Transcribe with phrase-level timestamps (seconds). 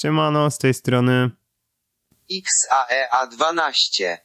[0.00, 1.30] Siemano, z tej strony.
[2.30, 4.16] XAEA12.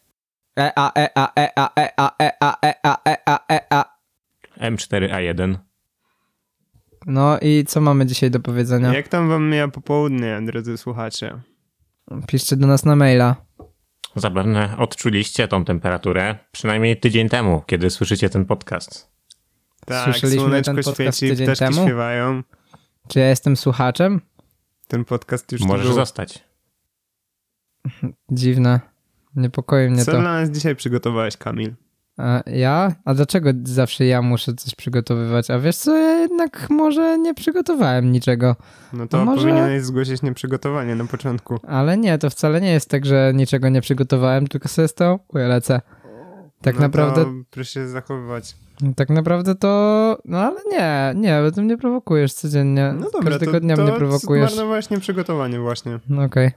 [0.60, 3.60] E a e a e a e a e a e a e a e
[3.70, 3.86] a.
[4.60, 5.58] M4A1.
[7.06, 8.94] No i co mamy dzisiaj do powiedzenia?
[8.94, 11.42] Jak tam wam mija popołudnie, drodzy słuchacze?
[12.28, 13.36] Piszcie do nas na maila.
[14.16, 19.12] Zapewne odczuliście tą temperaturę przynajmniej tydzień temu, kiedy słyszycie ten podcast.
[19.86, 21.88] Tak, Słyszeliśmy słoneczko ten podcast świeci, tydzień ptaszki temu?
[21.88, 22.44] śpiewają.
[23.08, 24.22] Czy ja jestem słuchaczem?
[24.92, 25.96] Ten podcast już Możesz był.
[25.96, 26.44] zostać.
[28.32, 28.80] Dziwne.
[29.36, 30.22] Niepokoi mnie Co to.
[30.22, 31.74] dla nas dzisiaj przygotowałeś, Kamil?
[32.18, 32.96] A ja?
[33.06, 35.52] A dlaczego zawsze ja muszę coś przygotowywać?
[35.52, 38.56] A wiesz co, ja jednak może nie przygotowałem niczego.
[38.94, 41.60] No to A może- powinieneś zgłosić nieprzygotowanie na początku.
[41.68, 45.20] Ale nie, to wcale nie jest tak, że niczego nie przygotowałem, tylko sobie z tą
[45.34, 45.82] lecę.
[46.62, 48.56] Tak no naprawdę, To proszę się zachowywać.
[48.96, 52.94] tak naprawdę to, no ale nie, nie, bo ty mnie prowokujesz codziennie.
[53.00, 54.52] No dobra, Każdego to, dnia to mnie prowokujesz.
[54.54, 56.00] zmarnowałeś nieprzygotowanie właśnie.
[56.10, 56.52] No okej,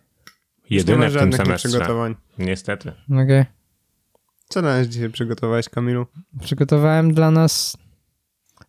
[0.71, 2.15] nie Jedyne ma w tym żadnych semestrze.
[2.39, 2.93] Niestety.
[3.25, 3.45] okej.
[4.49, 6.07] Co dla nas dzisiaj przygotowałeś, Kamilu?
[6.43, 7.77] Przygotowałem dla nas...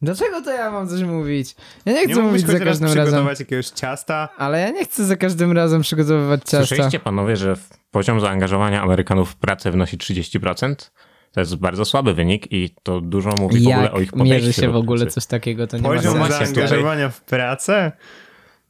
[0.02, 1.56] Dlaczego to ja mam coś mówić?
[1.86, 3.04] Ja nie chcę Nie mówić za choć raz każdym razem.
[3.04, 4.30] przygotować jakiegoś ciasta?
[4.38, 6.66] Ale ja nie chcę za każdym razem przygotowywać ciasta.
[6.66, 7.56] Słyszeliście panowie, że
[7.92, 10.76] poziom zaangażowania Amerykanów w pracę wynosi 30%?
[11.36, 14.34] To jest bardzo słaby wynik i to dużo mówi w ogóle Jak o ich podejściu
[14.34, 16.18] mierzy się w ogóle coś takiego, to nie ma Poziom sensu.
[16.18, 17.92] właśnie, tutaj- zaangażowania w pracę?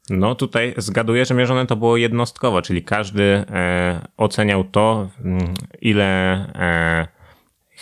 [0.10, 6.06] No tutaj zgaduję, że mierzone to było jednostkowo, czyli każdy e, oceniał to, mm, ile
[6.56, 7.08] e,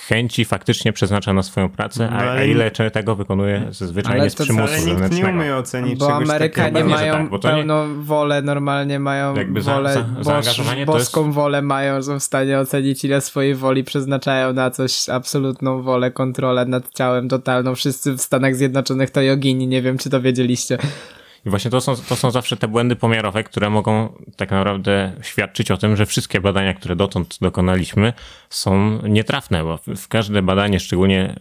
[0.08, 4.30] chęci faktycznie przeznacza na swoją pracę, No, a, ale a ile czy tego wykonuje zwyczajnie
[4.30, 6.90] z to przymusu Ale nikt nie umie ocenić Bo Amerykanie takiego.
[6.90, 10.86] Mają tak, bo to nie- pełną wolę, normalnie mają Jakby za- wolę, za- boż, zaangażowanie
[10.86, 15.10] to boską jest- wolę mają, są w stanie ocenić ile swojej woli przeznaczają na coś,
[15.10, 17.76] absolutną wolę, kontrolę nad ciałem totalną.
[17.76, 20.78] Wszyscy w Stanach Zjednoczonych to jogini, nie wiem czy to wiedzieliście.
[21.46, 25.72] I właśnie to są, to są zawsze te błędy pomiarowe, które mogą tak naprawdę świadczyć
[25.72, 28.14] o tym, że wszystkie badania, które dotąd dokonaliśmy,
[28.50, 31.36] są nietrafne, bo w- każde badanie, szczególnie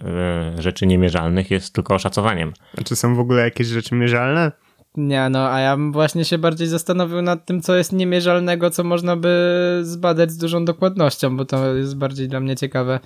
[0.58, 2.52] e, rzeczy niemierzalnych, jest tylko oszacowaniem.
[2.78, 4.52] A czy są w ogóle jakieś rzeczy mierzalne?
[4.96, 8.84] Nie no, a ja bym właśnie się bardziej zastanowił nad tym, co jest niemierzalnego, co
[8.84, 13.00] można by zbadać z dużą dokładnością, bo to jest bardziej dla mnie ciekawe.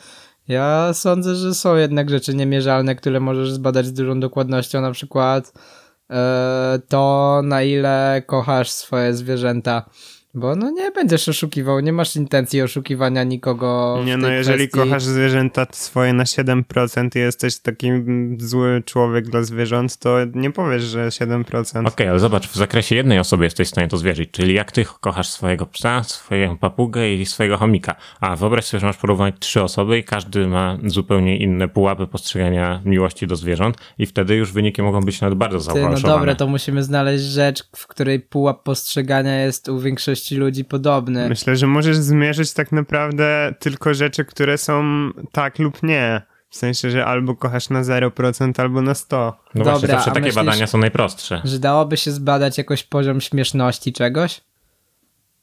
[0.48, 5.52] Ja sądzę, że są jednak rzeczy niemierzalne, które możesz zbadać z dużą dokładnością, na przykład
[6.88, 9.84] to, na ile kochasz swoje zwierzęta.
[10.36, 13.98] Bo no nie będziesz oszukiwał, nie masz intencji oszukiwania nikogo.
[14.02, 14.88] w Nie no, jeżeli kwestii.
[14.88, 17.90] kochasz zwierzęta swoje na 7% i jesteś taki
[18.38, 21.88] zły człowiek dla zwierząt, to nie powiesz, że 7%.
[21.88, 24.84] Okej, ale zobacz, w zakresie jednej osoby jesteś w stanie to zwierzyć, czyli jak ty
[25.00, 27.94] kochasz swojego psa, swoją papugę i swojego chomika.
[28.20, 32.82] A wyobraź sobie, że masz porównywać trzy osoby i każdy ma zupełnie inne pułapy postrzegania
[32.84, 36.46] miłości do zwierząt i wtedy już wyniki mogą być nawet bardzo Ty, no dobra, to
[36.46, 41.28] musimy znaleźć rzecz, w której pułap postrzegania jest u większości ludzi podobny.
[41.28, 44.84] Myślę, że możesz zmierzyć tak naprawdę tylko rzeczy, które są
[45.32, 46.22] tak lub nie.
[46.50, 49.08] W sensie, że albo kochasz na 0%, albo na 100%.
[49.10, 51.40] No Dobra, właśnie, zawsze takie myślisz- badania są najprostsze.
[51.44, 54.40] Że dałoby się zbadać jakoś poziom śmieszności czegoś?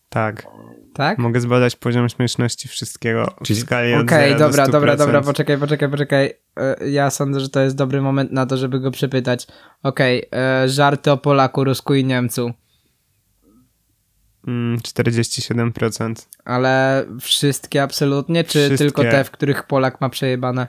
[0.09, 0.45] Tak.
[0.93, 1.17] Tak?
[1.17, 4.97] Mogę zbadać poziom śmieszności wszystkiego w Czyli- skali od Okej, 0 do dobra, dobra, 100%.
[4.97, 6.33] dobra, poczekaj, poczekaj, poczekaj.
[6.57, 9.47] E, Ja sądzę, że to jest dobry moment na to, żeby go przepytać.
[9.83, 12.53] Okej, e, żarty o Polaku, Rusku i Niemcu.
[14.47, 16.13] Mm, 47%.
[16.45, 18.77] Ale wszystkie absolutnie, czy Wszystkie.
[18.77, 20.67] tylko te, w których Polak ma przejebane?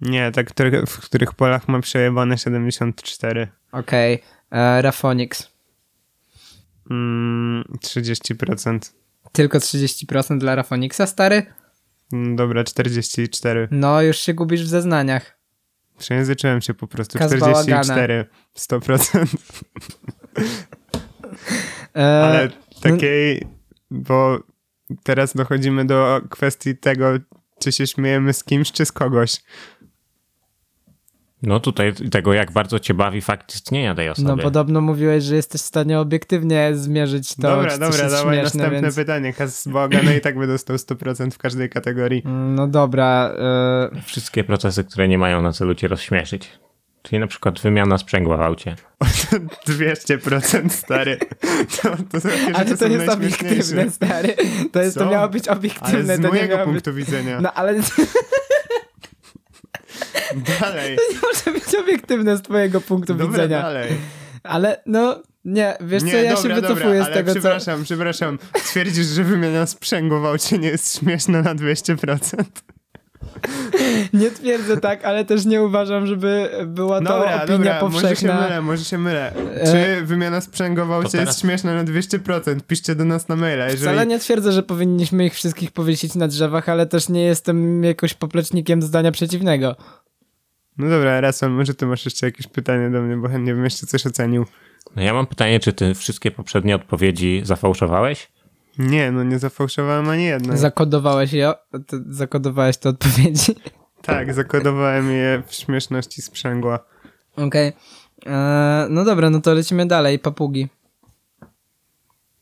[0.00, 3.48] Nie, tak, które- w których polach ma przejebane 74.
[3.72, 5.50] Okej, e, Rafonix.
[6.90, 8.78] Mm, 30%.
[9.32, 11.46] Tylko 30% dla Rafonixa, stary?
[12.12, 13.68] Mm, Dobra, 44.
[13.70, 15.38] No, już się gubisz w zeznaniach.
[15.98, 17.18] Przejęzyczyłem się po prostu.
[17.18, 18.26] Kaz 44.
[18.54, 19.26] 100%.
[21.96, 22.48] E, Ale
[22.92, 23.46] takiej,
[23.90, 24.38] bo
[25.02, 27.06] teraz dochodzimy do kwestii tego,
[27.60, 29.40] czy się śmiejemy z kimś, czy z kogoś.
[31.46, 34.28] No tutaj tego, jak bardzo cię bawi fakt istnienia tej osoby.
[34.28, 38.36] No podobno mówiłeś, że jesteś w stanie obiektywnie zmierzyć to, dobra, czy dobra, jest dawaj
[38.36, 38.96] śmieszne, następne więc...
[38.96, 39.32] pytanie.
[39.32, 42.22] Kas Bogana i tak by dostał 100% w każdej kategorii.
[42.26, 46.58] No dobra, e, Wszystkie procesy, które nie mają na celu cię rozśmieszyć.
[47.08, 48.76] Czyli na przykład wymiana sprzęgła w aucie.
[49.68, 51.18] 200% stary.
[51.82, 54.34] To, to takie ale to są jest obiektywne, stary.
[54.72, 56.72] To, jest, to miało być Ale obiektywne, z to nie mojego miało być...
[56.72, 57.40] punktu widzenia.
[57.40, 57.74] No ale
[60.60, 60.98] Dalej.
[61.12, 63.62] nie może być obiektywne z twojego punktu Dobra, widzenia.
[63.62, 63.90] dalej.
[64.42, 67.48] Ale no, nie, wiesz nie, co, ja dobra, się dobra, wycofuję ale z tego, co...
[72.64, 72.73] Nie
[74.34, 78.40] twierdzę tak, ale też nie uważam, żeby była to Dobra, opinia dobra, może się powszechna.
[78.40, 79.32] mylę, może się mylę.
[79.54, 82.60] E, Czy wymiana sprzęgowa u teraz- jest śmieszna na 200%?
[82.66, 83.82] Piszcie do nas na maila, jeżeli...
[83.82, 88.14] Wcale nie twierdzę, że powinniśmy ich wszystkich powiesić na drzewach, ale też nie jestem jakoś
[88.14, 89.76] poplecznikiem zdania przeciwnego.
[90.78, 93.86] No dobra, Rasol, może ty masz jeszcze jakieś pytanie do mnie, bo chętnie bym jeszcze
[93.86, 94.46] coś ocenił.
[94.96, 98.28] No ja mam pytanie, czy ty wszystkie poprzednie odpowiedzi zafałszowałeś?
[98.78, 100.58] Nie, no nie zafałszowałem ani jednej.
[100.58, 101.52] Zakodowałeś je,
[101.86, 103.54] to, zakodowałeś te odpowiedzi.
[104.02, 106.78] Tak, zakodowałem je w śmieszności sprzęgła.
[107.36, 107.72] Okej.
[108.26, 110.18] Eee, No dobra, no to lecimy dalej.
[110.18, 110.68] Papugi.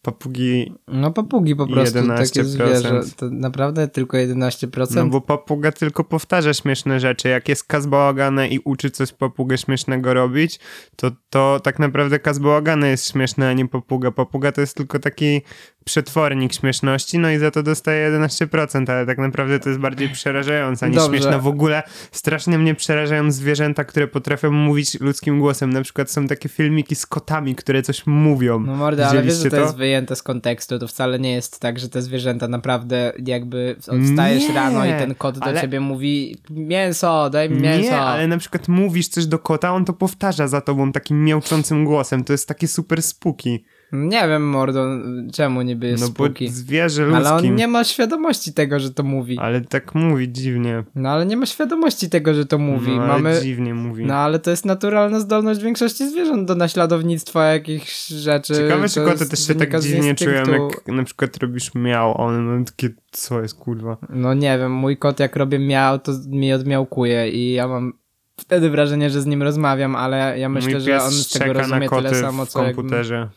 [0.02, 2.44] Papugi, No papugi po prostu, takie 11%.
[2.44, 3.00] zwierzę.
[3.16, 4.94] To naprawdę tylko 11%?
[4.96, 7.28] no bo papuga tylko powtarza śmieszne rzeczy.
[7.28, 10.60] Jak jest kazbałagane i uczy coś papugę śmiesznego robić,
[10.96, 14.10] to, to tak naprawdę kazbałagane jest śmieszne, a nie papuga.
[14.10, 15.42] Papuga to jest tylko taki
[15.84, 20.88] przetwornik śmieszności, no i za to dostaje 11%, ale tak naprawdę to jest bardziej przerażające
[20.88, 21.18] niż Dobrze.
[21.18, 21.38] śmieszne.
[21.40, 21.82] W ogóle
[22.12, 25.72] strasznie mnie przerażają zwierzęta, które potrafią mówić ludzkim głosem.
[25.72, 28.60] Na przykład są takie filmiki z kotami, które coś mówią.
[28.60, 30.78] No mordę, ale wiesz, że to, jest wyjęte z kontekstu.
[30.78, 35.14] To wcale nie jest tak, że te zwierzęta naprawdę jakby wstajesz Nie, rano i ten
[35.14, 37.90] kot do ale- ciebie mówi mięso, daj mi mięso.
[37.90, 41.84] Nie, ale na przykład mówisz coś do kota, on to powtarza za tobą takim miałczącym
[41.84, 42.24] głosem.
[42.24, 43.64] To jest takie super spuki.
[43.92, 44.86] Nie wiem, mordo,
[45.32, 46.46] czemu niby jest No spółki.
[46.46, 47.26] bo zwierzę ludzkim.
[47.26, 49.38] Ale on nie ma świadomości tego, że to mówi.
[49.38, 50.84] Ale tak mówi dziwnie.
[50.94, 52.96] No ale nie ma świadomości tego, że to mówi.
[52.96, 53.40] No, ale Mamy...
[53.42, 54.06] dziwnie mówi.
[54.06, 58.54] No ale to jest naturalna zdolność większości zwierząt do naśladownictwa jakichś rzeczy.
[58.54, 62.38] Ciekawe, czy koty też się tak dziwnie czują, jak na przykład robisz miał, a one
[62.38, 63.96] mają takie, co jest kurwa.
[64.08, 67.92] No nie wiem, mój kot jak robię miał, to mi odmiałkuje i ja mam
[68.36, 72.14] wtedy wrażenie, że z nim rozmawiam, ale ja myślę, że on z tego rozumie tyle
[72.14, 72.76] samo, w co jak...
[72.76, 73.28] komputerze.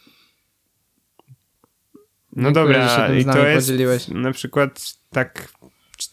[2.35, 4.07] No dobra, i to jest podzieliłeś.
[4.07, 5.49] na przykład tak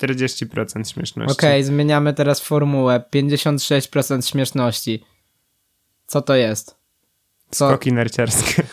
[0.01, 1.33] 40% śmieszności.
[1.33, 3.05] Okej, zmieniamy teraz formułę.
[3.15, 5.05] 56% śmieszności.
[6.07, 6.77] Co to jest?
[7.51, 7.69] Co?
[7.69, 8.63] Skoki narciarskie.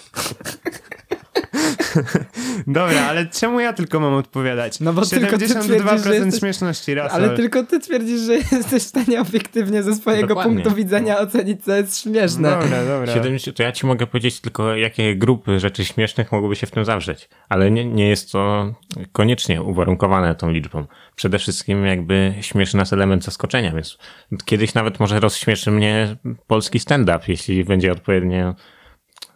[2.68, 4.80] Dobra, ale czemu ja tylko mam odpowiadać?
[4.80, 7.12] No bo tylko ty 72% twierdzisz, że jesteś- śmieszności, Russell.
[7.12, 10.54] Ale tylko ty twierdzisz, że jesteś w stanie obiektywnie ze swojego Dokładnie.
[10.54, 12.50] punktu widzenia ocenić, co jest śmieszne.
[12.50, 13.14] Dobra, dobra.
[13.14, 16.86] 70, to ja ci mogę powiedzieć tylko, jakie grupy rzeczy śmiesznych mogłyby się w tym
[16.86, 17.30] zawrzeć.
[17.50, 18.74] Ale nie, nie jest to
[19.12, 20.86] koniecznie uwarunkowane tą liczbą.
[21.16, 23.98] Przede wszystkim jakby śmieszy nas element zaskoczenia, więc
[24.46, 26.16] kiedyś nawet może rozśmieszy mnie
[26.48, 28.56] polski stand-up, jeśli będzie odpowiednio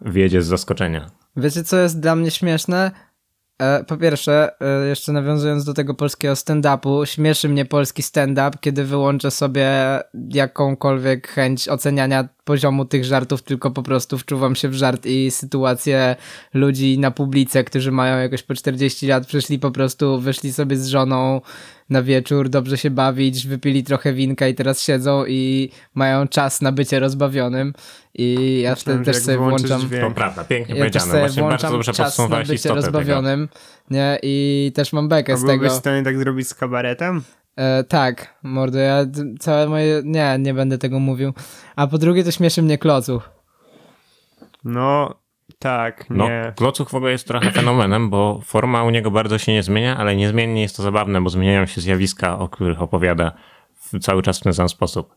[0.01, 1.22] wiedzie z zaskoczenia.
[1.35, 2.91] Wiecie, co jest dla mnie śmieszne?
[3.59, 8.83] E, po pierwsze, e, jeszcze nawiązując do tego polskiego stand-upu, śmieszy mnie polski stand-up, kiedy
[8.83, 9.69] wyłączę sobie
[10.29, 16.15] jakąkolwiek chęć oceniania poziomu tych żartów, tylko po prostu wczuwam się w żart i sytuację
[16.53, 20.87] ludzi na publice, którzy mają jakoś po 40 lat, przyszli po prostu, wyszli sobie z
[20.87, 21.41] żoną
[21.89, 26.71] na wieczór, dobrze się bawić, wypili trochę winka i teraz siedzą i mają czas na
[26.71, 27.73] bycie rozbawionym
[28.13, 29.81] i ja wtedy też sobie włączam...
[29.81, 30.03] dźwięk.
[30.03, 31.05] To prawda, pięknie Ja też powiedziane.
[31.11, 32.85] sobie Właśnie bardzo włączam dobrze czas na bycie istotę tego.
[32.85, 33.49] rozbawionym,
[33.91, 34.19] nie?
[34.23, 35.75] I też mam bekę A z byłbyś tego.
[35.75, 37.21] w stanie tak zrobić z kabaretem?
[37.55, 39.05] E, tak, mordo, ja
[39.39, 40.01] całe moje...
[40.05, 41.33] Nie, nie będę tego mówił.
[41.75, 43.29] A po drugie to śmieszy mnie klocuch.
[44.63, 45.15] No,
[45.63, 46.53] tak, No, nie.
[46.55, 50.15] Klocuch w ogóle jest trochę fenomenem, bo forma u niego bardzo się nie zmienia, ale
[50.15, 53.31] niezmiennie jest to zabawne, bo zmieniają się zjawiska, o których opowiada
[53.75, 55.15] w, cały czas w ten sam sposób.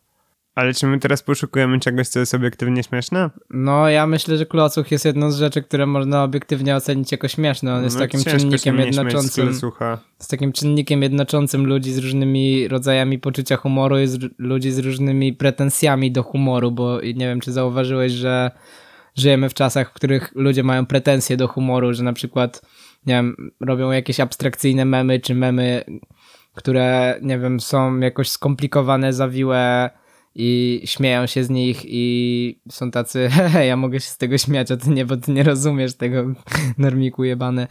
[0.54, 3.30] Ale czy my teraz poszukujemy czegoś, co jest obiektywnie śmieszne?
[3.50, 7.74] No, ja myślę, że klocuch jest jedną z rzeczy, które można obiektywnie ocenić jako śmieszne.
[7.74, 9.54] On jest no, takim czynnikiem jednoczącym...
[10.18, 15.32] z takim czynnikiem jednoczącym ludzi z różnymi rodzajami poczucia humoru i z, ludzi z różnymi
[15.32, 18.50] pretensjami do humoru, bo nie wiem, czy zauważyłeś, że
[19.16, 22.62] żyjemy w czasach, w których ludzie mają pretensje do humoru, że na przykład,
[23.06, 25.84] nie wiem, robią jakieś abstrakcyjne memy, czy memy,
[26.54, 29.90] które, nie wiem, są jakoś skomplikowane, zawiłe
[30.34, 34.70] i śmieją się z nich i są tacy, hehe, ja mogę się z tego śmiać,
[34.70, 36.24] a ty nie, bo ty nie rozumiesz tego
[36.78, 37.66] normiku jebane.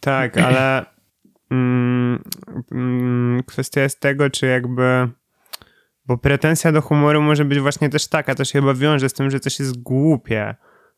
[0.00, 0.84] Tak, ale
[1.50, 2.22] mm,
[2.72, 5.08] mm, kwestia jest tego, czy jakby.
[6.06, 9.30] Bo pretensja do humoru może być właśnie też taka, to się chyba wiąże z tym,
[9.30, 10.54] że coś jest głupie,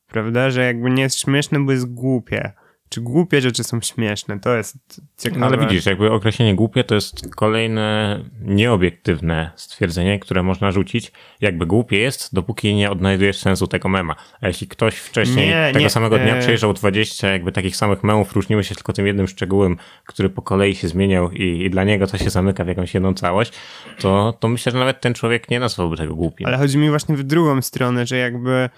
[0.08, 0.50] prawda?
[0.50, 2.52] Że jakby nie jest śmieszne, bo jest głupie.
[2.88, 4.40] Czy głupie rzeczy są śmieszne?
[4.40, 5.40] To jest ciekawe.
[5.40, 11.12] No ale widzisz, jakby określenie głupie to jest kolejne nieobiektywne stwierdzenie, które można rzucić.
[11.40, 14.14] Jakby głupie jest, dopóki nie odnajdujesz sensu tego mema.
[14.40, 18.04] A jeśli ktoś wcześniej Nie, tego nie, samego dnia e- przejrzał 20 jakby takich samych
[18.04, 21.84] memów, różniły się tylko tym jednym szczegółem, który po kolei się zmieniał i, i dla
[21.84, 23.52] niego to się zamyka w jakąś jedną całość,
[23.98, 26.46] to, to myślę, że nawet ten człowiek nie nazwałby tego głupim.
[26.46, 28.68] Ale chodzi mi właśnie w drugą stronę, że jakby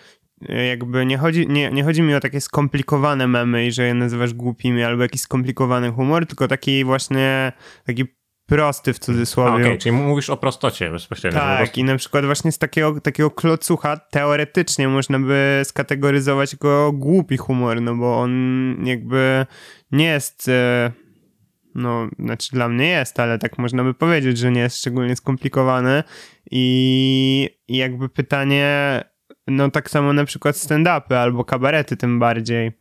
[0.71, 4.35] jakby nie chodzi, nie, nie chodzi mi o takie skomplikowane memy i że je nazywasz
[4.35, 7.53] głupimi albo jakiś skomplikowany humor, tylko taki właśnie
[7.85, 8.05] taki
[8.47, 9.65] prosty w cudzysłowie.
[9.65, 11.41] Okej, czyli mówisz o prostocie bezpośrednio.
[11.41, 16.93] Tak, prostu- i na przykład właśnie z takiego, takiego klocucha teoretycznie można by skategoryzować go
[16.93, 18.33] głupi humor, no bo on
[18.87, 19.47] jakby
[19.93, 20.93] nie jest, e,
[21.75, 26.03] no, znaczy dla mnie jest, ale tak można by powiedzieć, że nie jest szczególnie skomplikowany
[26.51, 29.03] i jakby pytanie,
[29.47, 32.73] no tak samo na przykład stand-upy albo kabarety tym bardziej.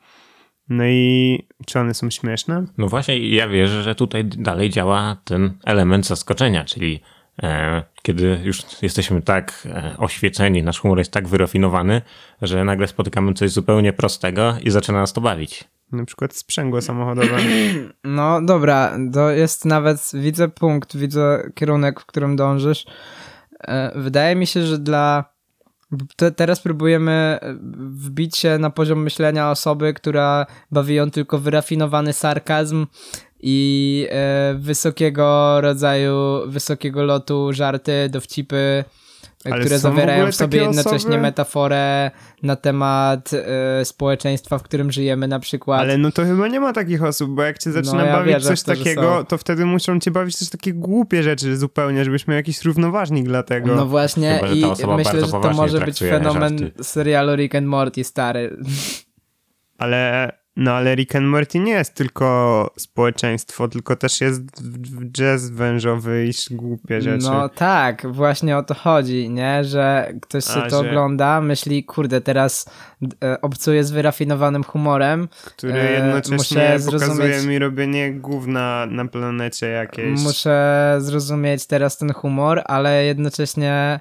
[0.69, 2.65] No i czy one są śmieszne?
[2.77, 7.01] No właśnie, ja wierzę, że tutaj dalej działa ten element zaskoczenia, czyli
[7.43, 12.01] e, kiedy już jesteśmy tak e, oświeceni, nasz humor jest tak wyrafinowany,
[12.41, 15.63] że nagle spotykamy coś zupełnie prostego i zaczyna nas to bawić.
[15.91, 17.37] Na przykład sprzęgło samochodowe.
[18.03, 22.85] No dobra, to jest nawet, widzę punkt, widzę kierunek, w którym dążysz.
[23.59, 25.34] E, Wydaje mi się, że dla.
[26.15, 27.39] Te, teraz próbujemy e,
[27.89, 32.87] wbić się na poziom myślenia osoby, która bawi ją tylko wyrafinowany sarkazm
[33.41, 38.83] i e, wysokiego rodzaju, wysokiego lotu żarty, dowcipy,
[39.51, 41.17] Ale które w zawierają ogóle w sobie jednocześnie osoby?
[41.17, 42.11] metaforę
[42.43, 45.79] na temat e, społeczeństwa, w którym żyjemy na przykład.
[45.79, 48.59] Ale no to chyba nie ma takich osób, bo jak cię zaczyna ja bawić coś
[48.61, 52.35] w to, takiego, to wtedy muszą cię bawić też takie głupie rzeczy zupełnie, żebyś miał
[52.35, 53.75] jakiś równoważnik dla tego.
[53.75, 56.83] No właśnie Chyba, i myślę, że to może być fenomen żarty.
[56.83, 58.57] serialu Rick and Morty stary.
[59.77, 64.41] Ale, no ale Rick and Morty nie jest tylko społeczeństwo, tylko też jest
[65.11, 67.25] jazz wężowy i głupie rzeczy.
[67.25, 69.63] No tak, właśnie o to chodzi, nie?
[69.63, 72.69] Że ktoś się A, to że- ogląda, myśli, kurde, teraz
[73.23, 79.67] e, obcuję z wyrafinowanym humorem, który e, jednocześnie pokazuje zrozumieć- mi robienie gówna na planecie
[79.67, 80.21] jakiejś.
[80.21, 83.99] muszę zrozumieć teraz ten humor, ale jednocześnie e,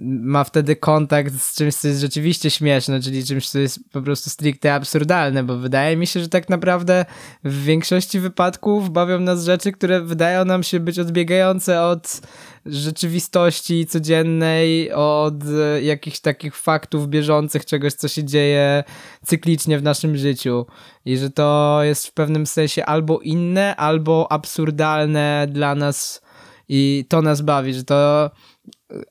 [0.00, 4.30] ma wtedy kontakt z czymś, co jest rzeczywiście śmieszne, czyli czymś, co jest po prostu
[4.30, 7.04] stricte absurdalne, bo wydaje mi się, że tak naprawdę
[7.44, 12.20] w większości wypadków bawią nas rzeczy, które wydają nam się być odbiegające od
[12.66, 18.84] rzeczywistości codziennej, od e, jakichś takich faktów bieżących, czegoś, co się dzieje
[19.26, 20.66] cyklicznie w naszym życiu.
[21.04, 26.22] I że to jest w pewnym sensie albo inne, albo absurdalne dla nas
[26.68, 28.30] i to nas bawi, że to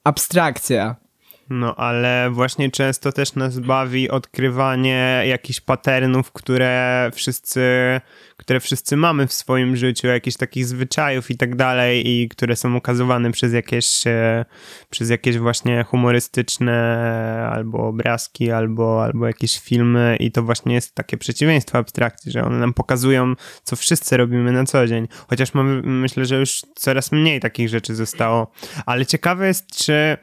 [0.03, 0.95] abstrakcja.
[1.49, 7.61] No, ale właśnie często też nas bawi odkrywanie jakichś patternów, które wszyscy,
[8.37, 12.75] które wszyscy mamy w swoim życiu, jakichś takich zwyczajów i tak dalej, i które są
[12.75, 14.45] ukazywane przez jakieś, e,
[14.89, 16.79] przez jakieś właśnie humorystyczne
[17.51, 22.59] albo obrazki, albo, albo jakieś filmy, i to właśnie jest takie przeciwieństwo abstrakcji, że one
[22.59, 25.07] nam pokazują, co wszyscy robimy na co dzień.
[25.27, 25.49] Chociaż
[25.83, 28.51] myślę, że już coraz mniej takich rzeczy zostało.
[28.85, 30.17] Ale ciekawe jest, czy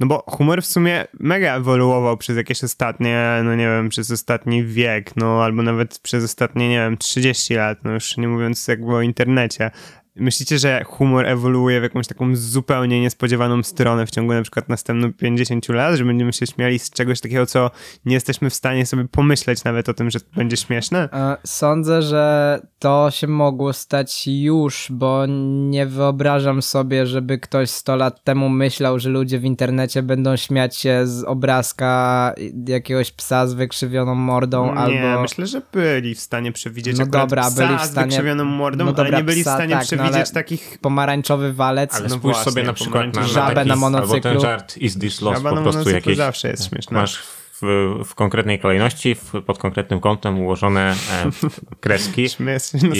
[0.00, 4.64] no bo humor w sumie mega ewoluował przez jakieś ostatnie, no nie wiem, przez ostatni
[4.64, 8.94] wiek, no albo nawet przez ostatnie, nie wiem, 30 lat, no już nie mówiąc jakby
[8.94, 9.70] o internecie.
[10.20, 15.16] Myślicie, że humor ewoluuje w jakąś taką zupełnie niespodziewaną stronę w ciągu na przykład następnych
[15.16, 17.70] 50 lat, że będziemy się śmiali z czegoś takiego, co
[18.04, 21.08] nie jesteśmy w stanie sobie pomyśleć nawet o tym, że będzie śmieszne?
[21.12, 25.24] E, Sądzę, że to się mogło stać już, bo
[25.68, 30.76] nie wyobrażam sobie, żeby ktoś 100 lat temu myślał, że ludzie w internecie będą śmiać
[30.76, 32.34] się z obrazka
[32.68, 35.22] jakiegoś psa z wykrzywioną mordą nie, albo...
[35.22, 38.84] myślę, że byli w stanie przewidzieć No akurat dobra, byli w z stanie- wykrzywioną mordą,
[38.84, 41.94] no ale dobra, nie byli psa, w stanie tak, no przewidzieć ale- takich pomarańczowy walec.
[41.94, 44.20] Ale No spójrz właśnie, sobie na przykład na, na Żabę taki, na albo monocyklu.
[44.20, 46.16] ten żart Is This Lost, po prostu monocyklu jakieś...
[46.16, 47.00] zawsze jest śmieszna.
[47.00, 47.22] Masz
[47.62, 51.30] w, w konkretnej kolejności, w, pod konkretnym kątem ułożone e,
[51.80, 52.28] kreski i,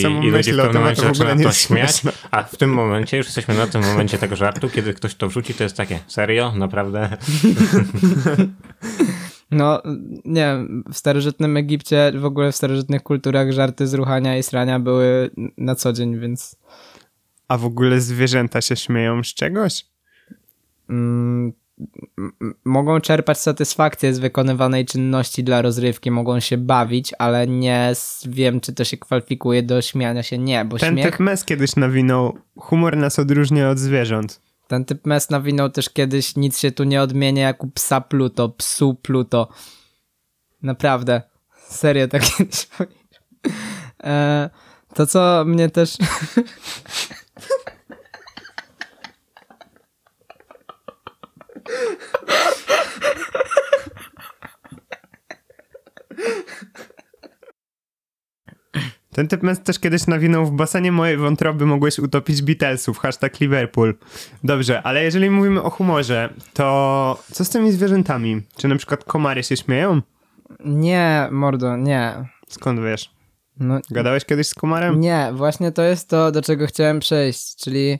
[0.02, 1.56] samą i ludzie w pewnym momencie zaczynają to śmiać,
[1.90, 2.12] śmieszne.
[2.30, 5.54] a w tym momencie, już jesteśmy na tym momencie tego żartu, kiedy ktoś to wrzuci,
[5.54, 6.52] to jest takie, serio?
[6.56, 7.08] Naprawdę?
[9.52, 9.82] No,
[10.24, 14.80] nie wiem, w starożytnym Egipcie, w ogóle w starożytnych kulturach żarty z ruchania i srania
[14.80, 16.56] były na co dzień, więc
[17.50, 19.86] A w ogóle zwierzęta się śmieją z czegoś?
[20.90, 21.52] mm,
[22.64, 27.92] mogą czerpać satysfakcję z wykonywanej czynności dla rozrywki, mogą się bawić, ale nie
[28.28, 30.38] wiem, czy to się kwalifikuje do śmiania się.
[30.38, 34.40] Nie, bo Ten śmiech, typ mes kiedyś nawinął, humor nas odróżnia od zwierząt.
[34.68, 38.48] ten typ mes nawinął też kiedyś, nic się tu nie odmienia jak u psa Pluto,
[38.48, 39.48] psu Pluto.
[40.62, 41.22] Naprawdę.
[41.68, 43.22] Serio tak kiedyś powiedział.
[44.04, 44.50] E,
[44.94, 45.96] to, co mnie też...
[59.14, 63.94] Ten typ mes też kiedyś nawinął w basenie mojej wątroby mogłeś utopić Beatlesów, hashtag Liverpool.
[64.44, 68.42] Dobrze, ale jeżeli mówimy o humorze, to co z tymi zwierzętami?
[68.56, 70.02] Czy na przykład komary się śmieją?
[70.64, 72.28] Nie, mordo, nie.
[72.48, 73.19] Skąd wiesz?
[73.60, 75.00] No, Gadałeś kiedyś z Kumarem?
[75.00, 77.98] Nie, właśnie to jest to, do czego chciałem przejść, czyli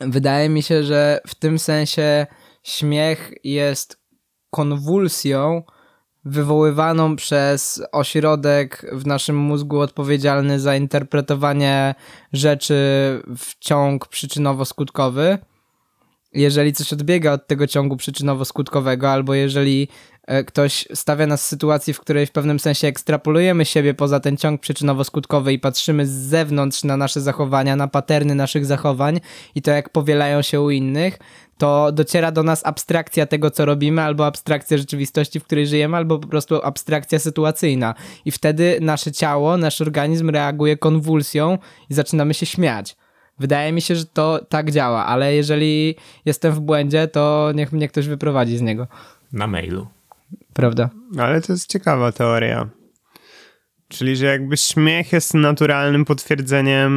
[0.00, 2.26] wydaje mi się, że w tym sensie
[2.62, 4.00] śmiech jest
[4.50, 5.62] konwulsją
[6.24, 11.94] wywoływaną przez ośrodek w naszym mózgu odpowiedzialny za interpretowanie
[12.32, 12.74] rzeczy
[13.36, 15.38] w ciąg przyczynowo-skutkowy.
[16.34, 19.88] Jeżeli coś odbiega od tego ciągu przyczynowo-skutkowego, albo jeżeli
[20.26, 24.36] e, ktoś stawia nas w sytuacji, w której w pewnym sensie ekstrapolujemy siebie poza ten
[24.36, 29.20] ciąg przyczynowo-skutkowy i patrzymy z zewnątrz na nasze zachowania, na paterny naszych zachowań
[29.54, 31.18] i to jak powielają się u innych,
[31.58, 36.18] to dociera do nas abstrakcja tego, co robimy, albo abstrakcja rzeczywistości, w której żyjemy, albo
[36.18, 37.94] po prostu abstrakcja sytuacyjna.
[38.24, 41.58] I wtedy nasze ciało, nasz organizm reaguje konwulsją
[41.90, 42.96] i zaczynamy się śmiać.
[43.38, 47.88] Wydaje mi się, że to tak działa, ale jeżeli jestem w błędzie, to niech mnie
[47.88, 48.86] ktoś wyprowadzi z niego.
[49.32, 49.86] Na mailu.
[50.52, 50.90] Prawda?
[51.18, 52.68] Ale to jest ciekawa teoria.
[53.88, 56.92] Czyli, że jakby śmiech jest naturalnym potwierdzeniem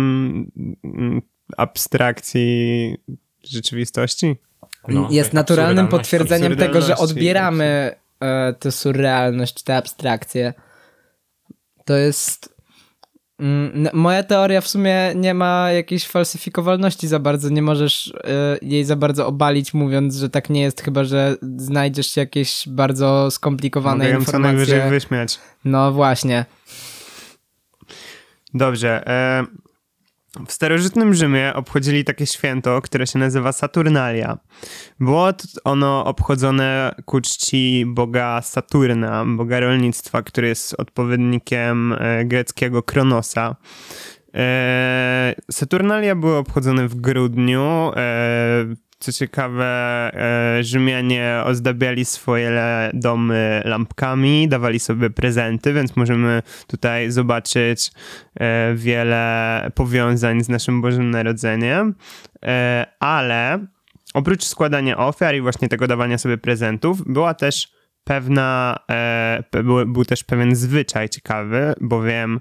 [0.83, 1.21] mm,
[1.57, 2.97] abstrakcji
[3.43, 4.35] rzeczywistości?
[4.87, 10.53] No, jest naturalnym potwierdzeniem tego, że odbieramy e, tę surrealność, tę abstrakcję.
[11.85, 12.54] To jest.
[13.39, 17.49] Mm, moja teoria w sumie nie ma jakiejś falsyfikowalności za bardzo.
[17.49, 22.17] Nie możesz e, jej za bardzo obalić, mówiąc, że tak nie jest, chyba że znajdziesz
[22.17, 25.39] jakieś bardzo skomplikowane Mogę ją co najwyżej wyśmiać.
[25.65, 26.45] No właśnie.
[28.53, 29.07] Dobrze.
[29.07, 29.45] E,
[30.47, 34.37] w starożytnym Rzymie obchodzili takie święto, które się nazywa Saturnalia.
[34.99, 35.29] Było
[35.63, 43.55] ono obchodzone ku czci boga Saturna, boga rolnictwa, który jest odpowiednikiem e, greckiego Kronosa.
[44.35, 47.91] E, Saturnalia były obchodzone w grudniu.
[48.99, 49.65] Co ciekawe,
[50.13, 52.51] e, Rzymianie ozdabiali swoje
[52.93, 57.91] domy lampkami, dawali sobie prezenty, więc możemy tutaj zobaczyć
[58.39, 61.95] e, wiele powiązań z naszym Bożym Narodzeniem.
[62.45, 63.65] E, ale
[64.13, 68.79] oprócz składania ofiar i właśnie tego dawania sobie prezentów, była też pewna,
[69.51, 72.39] pe- był, był też pewien zwyczaj ciekawy, bowiem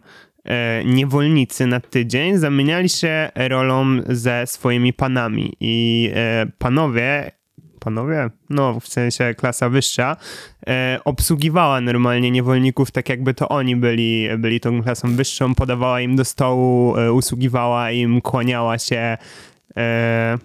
[0.84, 7.30] niewolnicy na tydzień zamieniali się rolą ze swoimi panami i e, panowie
[7.84, 10.16] panowie, no w sensie klasa wyższa,
[10.66, 16.16] e, obsługiwała normalnie niewolników tak jakby to oni byli, byli tą klasą wyższą, podawała im
[16.16, 19.16] do stołu, e, usługiwała im, kłaniała się.
[19.76, 20.38] E,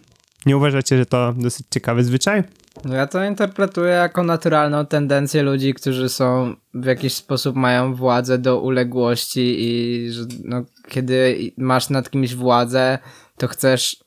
[0.45, 2.43] nie uważacie, że to dosyć ciekawy zwyczaj?
[2.85, 8.37] No Ja to interpretuję jako naturalną tendencję ludzi, którzy są w jakiś sposób mają władzę
[8.37, 12.99] do uległości i że no, kiedy masz nad kimś władzę,
[13.37, 14.03] to chcesz,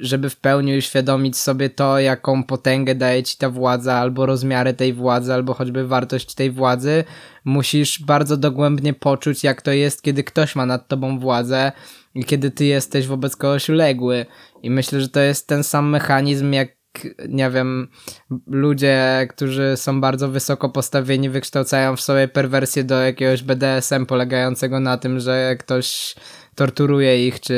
[0.00, 4.92] żeby w pełni uświadomić sobie to, jaką potęgę daje ci ta władza, albo rozmiary tej
[4.92, 7.04] władzy, albo choćby wartość tej władzy,
[7.44, 11.72] musisz bardzo dogłębnie poczuć, jak to jest, kiedy ktoś ma nad tobą władzę
[12.14, 14.26] i kiedy ty jesteś wobec kogoś uległy.
[14.62, 16.75] I myślę, że to jest ten sam mechanizm, jak
[17.28, 17.88] nie wiem,
[18.46, 24.98] ludzie, którzy są bardzo wysoko postawieni, wykształcają w sobie perwersję do jakiegoś BDSM polegającego na
[24.98, 26.14] tym, że ktoś
[26.54, 27.54] torturuje ich, czy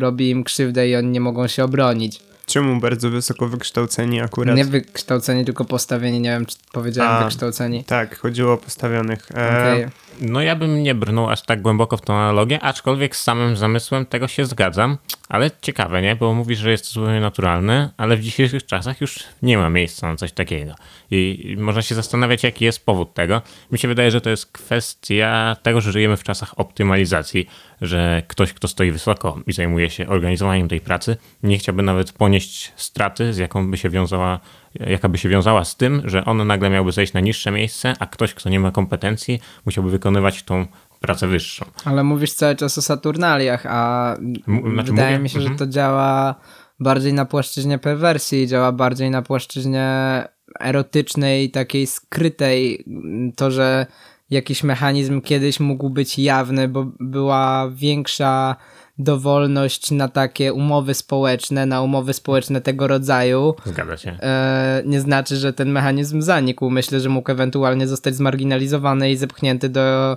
[0.00, 2.20] robi im krzywdę i oni nie mogą się obronić.
[2.46, 4.56] Czemu bardzo wysoko wykształceni akurat?
[4.56, 7.84] Nie wykształceni, tylko postawieni, nie wiem, czy powiedziałem A, wykształceni.
[7.84, 9.28] Tak, chodziło o postawionych.
[9.34, 9.86] E, Okej.
[10.20, 14.06] No ja bym nie brnął aż tak głęboko w tą analogię, aczkolwiek z samym zamysłem
[14.06, 16.16] tego się zgadzam, ale ciekawe, nie?
[16.16, 20.08] Bo mówisz, że jest to zupełnie naturalne, ale w dzisiejszych czasach już nie ma miejsca
[20.08, 20.74] na coś takiego.
[21.10, 23.42] I można się zastanawiać, jaki jest powód tego.
[23.72, 27.46] Mi się wydaje, że to jest kwestia tego, że żyjemy w czasach optymalizacji,
[27.80, 32.72] że ktoś, kto stoi wysoko i zajmuje się organizowaniem tej pracy, nie chciałby nawet ponieść
[32.76, 34.40] straty, z jaką by się wiązała
[34.86, 38.06] jaka by się wiązała z tym, że on nagle miałby zejść na niższe miejsce, a
[38.06, 40.66] ktoś, kto nie ma kompetencji, musiałby wykonywać tą
[41.00, 41.64] pracę wyższą.
[41.84, 44.14] Ale mówisz cały czas o Saturnaliach, a
[44.48, 45.58] M- znaczy wydaje mówię- mi się, że mhm.
[45.58, 46.34] to działa
[46.80, 49.88] bardziej na płaszczyźnie perwersji, działa bardziej na płaszczyźnie
[50.60, 52.84] erotycznej, takiej skrytej.
[53.36, 53.86] To, że
[54.30, 58.56] jakiś mechanizm kiedyś mógł być jawny, bo była większa
[58.98, 64.10] dowolność na takie umowy społeczne, na umowy społeczne tego rodzaju, Zgadza się.
[64.10, 66.70] e, nie znaczy, że ten mechanizm zanikł.
[66.70, 70.16] Myślę, że mógł ewentualnie zostać zmarginalizowany i zepchnięty do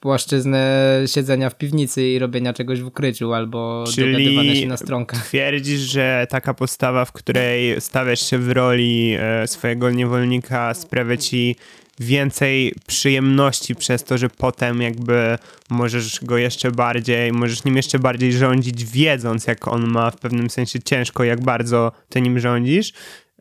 [0.00, 0.58] płaszczyzny
[1.06, 5.26] siedzenia w piwnicy i robienia czegoś w ukryciu albo dogadywania się na stronkach.
[5.26, 11.56] twierdzisz, że taka postawa, w której stawiasz się w roli e, swojego niewolnika sprawia ci
[12.00, 15.38] więcej przyjemności przez to, że potem jakby
[15.70, 20.50] możesz go jeszcze bardziej, możesz nim jeszcze bardziej rządzić, wiedząc jak on ma w pewnym
[20.50, 22.92] sensie ciężko, jak bardzo ty nim rządzisz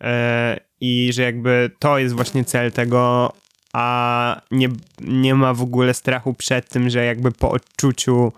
[0.02, 3.34] e, i że jakby to jest właśnie cel tego
[3.74, 4.70] a nie,
[5.02, 8.32] nie ma w ogóle strachu przed tym, że jakby po odczuciu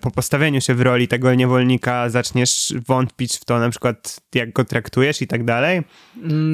[0.00, 4.64] po postawieniu się w roli tego niewolnika zaczniesz wątpić w to, na przykład jak go
[4.64, 5.82] traktujesz i tak dalej.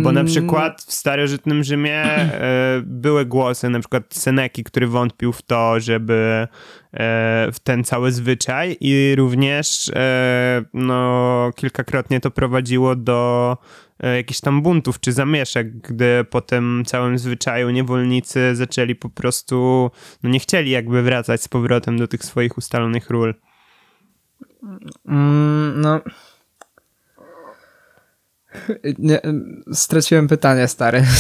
[0.03, 5.43] Bo na przykład w starożytnym Rzymie e, były głosy, na przykład Seneki, który wątpił w
[5.43, 6.49] to, żeby
[6.93, 14.41] e, w ten cały zwyczaj i również e, no, kilkakrotnie to prowadziło do e, jakichś
[14.41, 19.91] tam buntów czy zamieszek, gdy po tym całym zwyczaju niewolnicy zaczęli po prostu,
[20.23, 23.35] no nie chcieli jakby wracać z powrotem do tych swoich ustalonych ról.
[25.09, 26.01] Mm, no.
[28.99, 29.21] Nie,
[29.73, 31.05] straciłem pytanie, stary.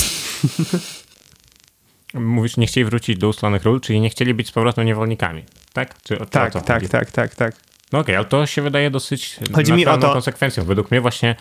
[2.15, 6.03] Mówisz, nie chcieli wrócić do ustalonych ról, czyli nie chcieli być z powrotem niewolnikami, tak?
[6.03, 6.89] Czy, czy Tak, o to tak, chodzi?
[6.89, 7.55] tak, tak, tak.
[7.93, 10.65] No okej, ale to się wydaje dosyć Chodzi mi o naturalną to- konsekwencją.
[10.65, 11.37] Według mnie właśnie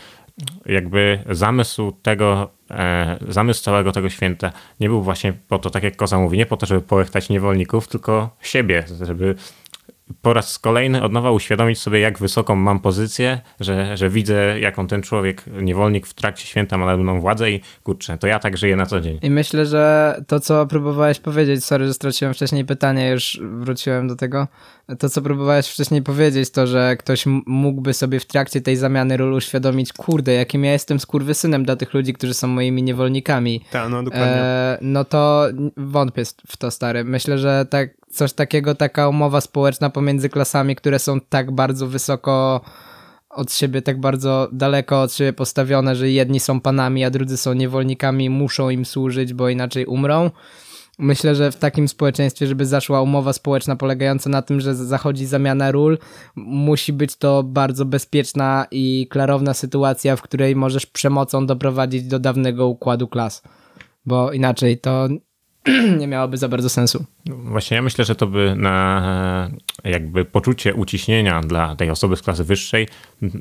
[0.66, 5.96] jakby zamysł tego, e, zamysł całego tego święta nie był właśnie po to, tak jak
[5.96, 9.36] Koza mówi, nie po to, żeby połechtać niewolników, tylko siebie, żeby
[10.22, 14.88] po raz kolejny od nowa uświadomić sobie, jak wysoką mam pozycję, że, że widzę, jaką
[14.88, 18.58] ten człowiek, niewolnik w trakcie święta ma nade mną władzę i kurczę, to ja tak
[18.58, 19.20] żyję na co dzień.
[19.22, 24.16] I myślę, że to, co próbowałeś powiedzieć, sorry, że straciłem wcześniej pytanie, już wróciłem do
[24.16, 24.48] tego.
[25.00, 29.34] To, co próbowałeś wcześniej powiedzieć, to, że ktoś mógłby sobie w trakcie tej zamiany ról
[29.34, 33.62] uświadomić, kurde, jakim ja jestem skurwysynem dla tych ludzi, którzy są moimi niewolnikami.
[33.72, 34.36] Tak, no dokładnie.
[34.36, 37.04] E, no to wątpię w to, stary.
[37.04, 42.62] Myślę, że tak, coś takiego, taka umowa społeczna pomiędzy klasami, które są tak bardzo wysoko
[43.30, 47.54] od siebie, tak bardzo daleko od siebie postawione, że jedni są panami, a drudzy są
[47.54, 50.32] niewolnikami, muszą im służyć, bo inaczej umrą.
[51.00, 55.72] Myślę, że w takim społeczeństwie, żeby zaszła umowa społeczna polegająca na tym, że zachodzi zamiana
[55.72, 55.98] ról,
[56.36, 62.68] musi być to bardzo bezpieczna i klarowna sytuacja, w której możesz przemocą doprowadzić do dawnego
[62.68, 63.42] układu klas.
[64.06, 65.08] Bo inaczej to
[66.00, 67.06] nie miałoby za bardzo sensu.
[67.26, 69.52] Właśnie ja myślę, że to by na
[69.84, 72.88] e, jakby poczucie uciśnienia dla tej osoby z klasy wyższej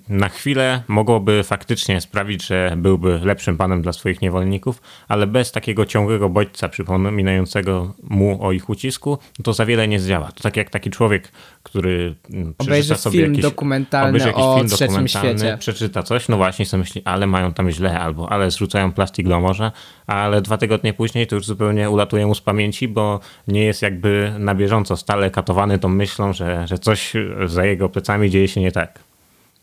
[0.09, 5.87] na chwilę mogłoby faktycznie sprawić, że byłby lepszym panem dla swoich niewolników, ale bez takiego
[5.87, 10.33] ciągłego bodźca przypominającego mu o ich ucisku, to za wiele nie zdziała.
[10.33, 11.33] To tak jak taki człowiek,
[11.68, 15.57] który mm, przeczyta Obejrzy sobie film jakiś, dokumentalny obejrzy jakiś o film trzecim dokumentalny, świecie.
[15.59, 19.40] przeczyta coś, no właśnie sobie myśli, ale mają tam źle, albo ale zrzucają plastik do
[19.40, 19.72] morza,
[20.07, 24.35] ale dwa tygodnie później to już zupełnie ulatuje mu z pamięci, bo nie jest jakby
[24.38, 27.12] na bieżąco stale katowany tą myślą, że, że coś
[27.46, 28.98] za jego plecami dzieje się nie tak.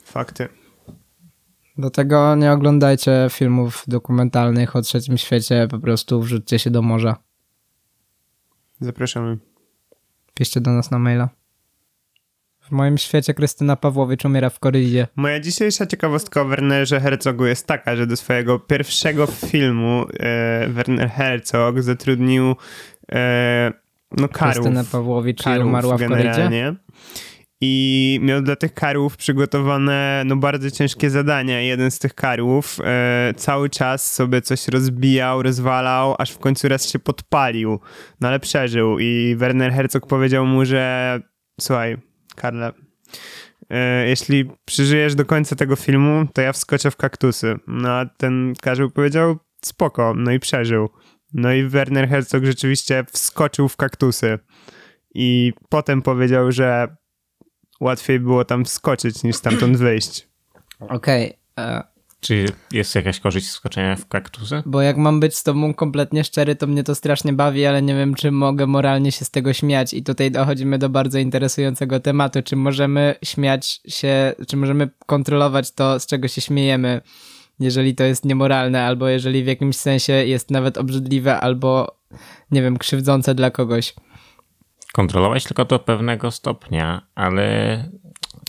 [0.03, 0.47] Fakty.
[1.77, 7.15] Do tego nie oglądajcie filmów dokumentalnych o trzecim świecie, po prostu wrzućcie się do morza.
[8.79, 9.37] Zapraszamy.
[10.33, 11.29] Piszcie do nas na maila.
[12.65, 15.07] W moim świecie Krystyna Pawłowicz umiera w korydzie.
[15.15, 21.09] Moja dzisiejsza ciekawostka o Wernerze Herzogu jest taka, że do swojego pierwszego filmu e, Werner
[21.09, 22.55] Herzog zatrudnił
[23.11, 23.71] e,
[24.17, 24.53] no karów.
[24.53, 26.23] Krystynę Pawłowicz karów umarła w korydzie.
[26.23, 26.75] generalnie.
[27.61, 31.61] I miał dla tych karów przygotowane no bardzo ciężkie zadania.
[31.61, 36.89] Jeden z tych karów e, cały czas sobie coś rozbijał, rozwalał, aż w końcu raz
[36.89, 37.79] się podpalił.
[38.21, 41.19] No ale przeżył i Werner Herzog powiedział mu, że
[41.61, 41.97] słuchaj,
[42.35, 42.71] Karle,
[44.05, 47.55] jeśli przeżyjesz do końca tego filmu, to ja wskoczę w kaktusy.
[47.67, 50.89] No a ten karzeł powiedział spoko, no i przeżył.
[51.33, 54.39] No i Werner Herzog rzeczywiście wskoczył w kaktusy.
[55.15, 56.95] I potem powiedział, że
[57.79, 60.27] łatwiej było tam wskoczyć niż stamtąd wyjść.
[60.79, 61.83] Okej, e,
[62.19, 64.63] Czy jest jakaś korzyść z skoczenia w kaktusy?
[64.65, 67.95] bo jak mam być z tobą kompletnie szczery, to mnie to strasznie bawi, ale nie
[67.95, 69.93] wiem, czy mogę moralnie się z tego śmiać.
[69.93, 72.41] I tutaj dochodzimy do bardzo interesującego tematu.
[72.41, 77.01] Czy możemy śmiać się, czy możemy kontrolować to, z czego się śmiejemy,
[77.59, 81.97] jeżeli to jest niemoralne, albo jeżeli w jakimś sensie jest nawet obrzydliwe, albo
[82.51, 83.93] nie wiem, krzywdzące dla kogoś.
[84.93, 87.89] Kontrolować tylko do pewnego stopnia, ale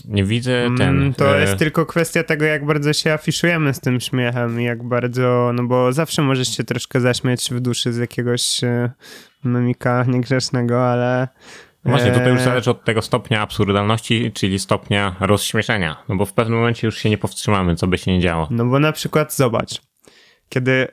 [0.07, 0.97] nie widzę ten...
[0.97, 4.63] Mm, to e, jest tylko kwestia tego, jak bardzo się afiszujemy z tym śmiechem i
[4.63, 8.91] jak bardzo, no bo zawsze możesz się troszkę zaśmiać w duszy z jakiegoś e,
[9.43, 11.27] mimika niegrzecznego, ale...
[11.85, 16.03] Właśnie, tutaj już e, zależy od tego stopnia absurdalności, czyli stopnia rozśmieszenia.
[16.09, 18.47] No bo w pewnym momencie już się nie powstrzymamy, co by się nie działo.
[18.51, 19.81] No bo na przykład zobacz,
[20.49, 20.87] kiedy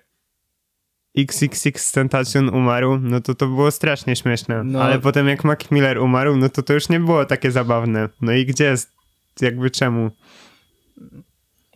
[1.19, 4.83] XXX Tentacion umarł, no to to było strasznie śmieszne, No.
[4.83, 8.09] ale potem jak Mac Miller umarł, no to to już nie było takie zabawne.
[8.21, 8.94] No i gdzie jest,
[9.41, 10.11] jakby czemu?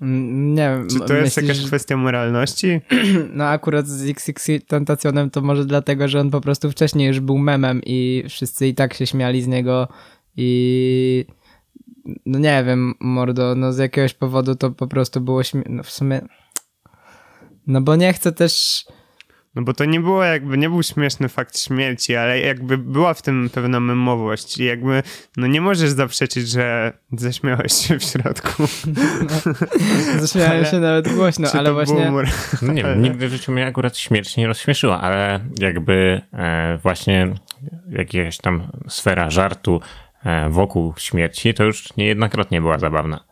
[0.01, 0.89] Nie wiem.
[0.89, 2.81] Czy to jest myślisz, jakaś kwestia moralności?
[3.33, 7.39] No akurat z XX Tentacjonem to może dlatego, że on po prostu wcześniej już był
[7.39, 9.89] memem i wszyscy i tak się śmiali z niego
[10.37, 11.25] i
[12.27, 15.91] no nie wiem, mordo, no z jakiegoś powodu to po prostu było śmie- no w
[15.91, 16.21] sumie
[17.67, 18.85] no bo nie chcę też
[19.55, 23.23] No bo to nie było jakby, nie był śmieszny fakt śmierci, ale jakby była w
[23.23, 25.03] tym pewna memowość i jakby,
[25.37, 28.63] no nie możesz zaprzeczyć, że zaśmiałeś się w środku.
[30.15, 32.07] No, zaśmiałem Ale- się nawet głośno, ale właśnie...
[32.07, 32.27] humor?
[32.63, 37.35] No nie wiem, nigdy w życiu mnie akurat śmierć nie rozśmieszyła, ale jakby e, właśnie
[37.91, 39.81] jakaś tam sfera żartu
[40.25, 43.25] e, wokół śmierci, to już niejednokrotnie była zabawna.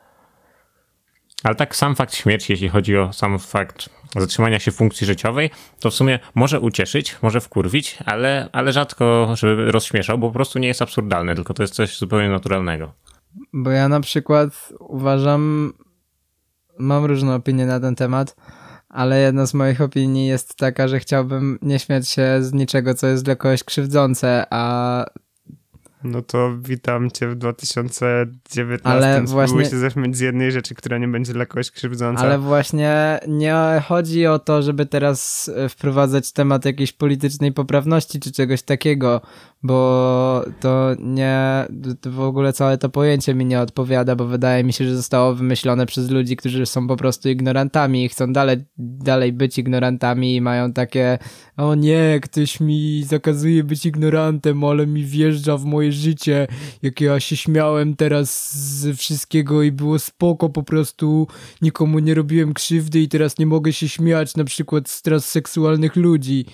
[1.46, 5.90] Ale tak sam fakt śmierci, jeśli chodzi o sam fakt zatrzymania się funkcji życiowej, to
[5.90, 10.68] w sumie może ucieszyć, może wkurwić, ale, ale rzadko, żeby rozśmieszał, bo po prostu nie
[10.68, 12.92] jest absurdalne, tylko to jest coś zupełnie naturalnego.
[13.52, 15.72] Bo ja na przykład uważam,
[16.78, 18.36] mam różne opinie na ten temat,
[18.88, 23.06] ale jedna z moich opinii jest taka, że chciałbym nie śmiać się z niczego, co
[23.06, 25.04] jest dla kogoś krzywdzące, a
[26.04, 28.88] No to witam cię w 2019.
[28.88, 32.22] Ale właśnie- się zaśmiać z jednej rzeczy, która nie będzie dla kogoś krzywdząca.
[32.22, 38.32] Ale właśnie nie chodzi o to, żeby teraz e, wprowadzać temat jakiejś politycznej poprawności czy
[38.32, 39.20] czegoś takiego,
[39.62, 41.66] bo to nie,
[42.00, 45.34] to w ogóle całe to pojęcie mi nie odpowiada, bo wydaje mi się, że zostało
[45.34, 50.40] wymyślone przez ludzi, którzy są po prostu ignorantami i chcą dalej, dalej być ignorantami i
[50.40, 51.18] mają takie
[51.56, 56.46] o nie, ktoś mi zakazuje być ignorantem, ale mi wjeżdża w moje życie,
[56.82, 61.26] jak ja się śmiałem teraz ze wszystkiego i było spoko po prostu,
[61.62, 66.46] nikomu nie robiłem krzywdy i teraz nie mogę się śmiać na przykład z transseksualnych ludzi.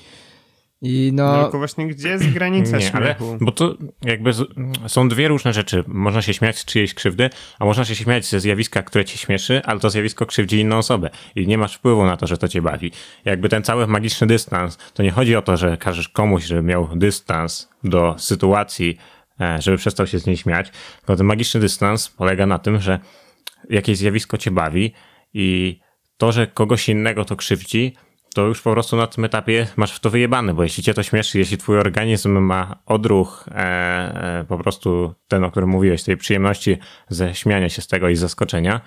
[0.85, 3.37] I No, no, tylko właśnie gdzie jest granica Nie, ale, śmiechu?
[3.41, 4.45] bo to jakby z,
[4.87, 5.85] są dwie różne rzeczy.
[5.87, 9.63] Można się śmiać z czyjejś krzywdy, a można się śmiać ze zjawiska, które ci śmieszy,
[9.65, 12.63] ale to zjawisko krzywdzi inną osobę i nie masz wpływu na to, że to cię
[12.63, 12.93] bawi.
[13.25, 16.89] Jakby ten cały magiczny dystans, to nie chodzi o to, że każesz komuś, żeby miał
[16.97, 18.99] dystans do sytuacji,
[19.59, 22.99] żeby przestał się z niej śmiać, tylko ten magiczny dystans polega na tym, że
[23.71, 24.93] jakieś zjawisko cię bawi
[25.35, 25.81] i
[26.17, 27.97] to, że kogoś innego to krzywdzi,
[28.35, 31.03] to już po prostu na tym etapie masz w to wyjebane, bo jeśli cię to
[31.03, 33.55] śmieszy, jeśli twój organizm ma odruch e,
[34.41, 38.17] e, po prostu ten, o którym mówiłeś, tej przyjemności ze śmiania się z tego i
[38.17, 38.81] zaskoczenia,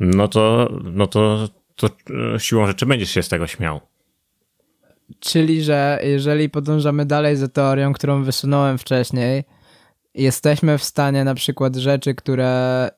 [0.00, 1.86] no to, no to, to
[2.34, 3.80] e, siłą rzeczy będziesz się z tego śmiał.
[5.20, 9.44] czyli, że jeżeli podążamy dalej za teorią, którą wysunąłem wcześniej,
[10.14, 12.88] jesteśmy w stanie na przykład rzeczy, które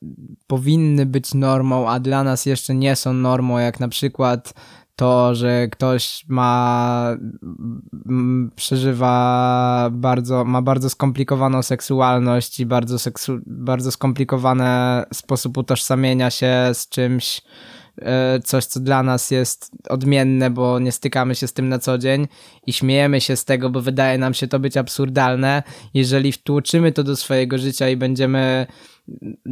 [0.47, 4.55] powinny być normą, a dla nas jeszcze nie są normą, jak na przykład
[4.97, 7.17] to, że ktoś ma
[8.57, 14.65] przeżywa bardzo, ma bardzo skomplikowaną seksualność i bardzo, seksu, bardzo skomplikowany
[15.15, 17.43] sposób utożsamienia się z czymś,
[18.45, 22.29] coś, co dla nas jest odmienne, bo nie stykamy się z tym na co dzień
[22.67, 25.63] i śmiejemy się z tego, bo wydaje nam się to być absurdalne.
[25.95, 28.67] Jeżeli wtłoczymy to do swojego życia i będziemy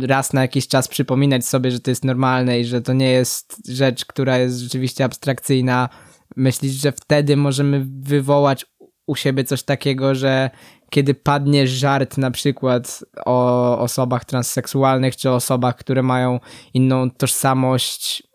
[0.02, 3.68] raz na jakiś czas przypominać sobie, że to jest normalne i że to nie jest
[3.68, 5.88] rzecz, która jest rzeczywiście abstrakcyjna,
[6.36, 8.66] myślisz, że wtedy możemy wywołać
[9.06, 10.50] u siebie coś takiego, że
[10.90, 16.40] kiedy padnie żart na przykład o osobach transseksualnych czy osobach, które mają
[16.74, 18.27] inną tożsamość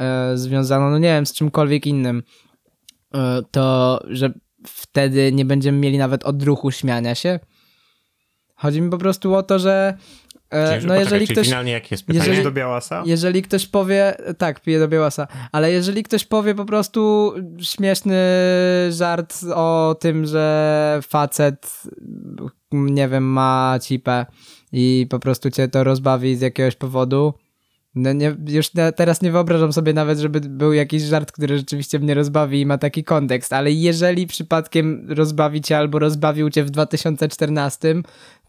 [0.00, 2.22] e, związaną, no nie wiem, z czymkolwiek innym,
[3.14, 4.32] e, to że
[4.66, 7.40] wtedy nie będziemy mieli nawet odruchu śmiania się.
[8.54, 9.94] Chodzi mi po prostu o to, że
[10.50, 12.28] e, Czyli, no poczekaj, jeżeli ktoś, finalnie jakie jest pytanie?
[12.28, 13.02] jeżeli- do Białasa?
[13.06, 18.16] jeżeli ktoś powie, tak, piję do Białasa, ale jeżeli ktoś powie po prostu śmieszny
[18.90, 21.82] żart o tym, że facet,
[22.72, 24.26] nie wiem, ma cipę
[24.72, 27.34] i po prostu cię to rozbawi z jakiegoś powodu,
[27.94, 31.98] no nie, już na, teraz nie wyobrażam sobie nawet, żeby był jakiś żart, który rzeczywiście
[31.98, 36.70] mnie rozbawi i ma taki kontekst, ale jeżeli przypadkiem rozbawi cię albo rozbawił cię w
[36.70, 37.94] 2014,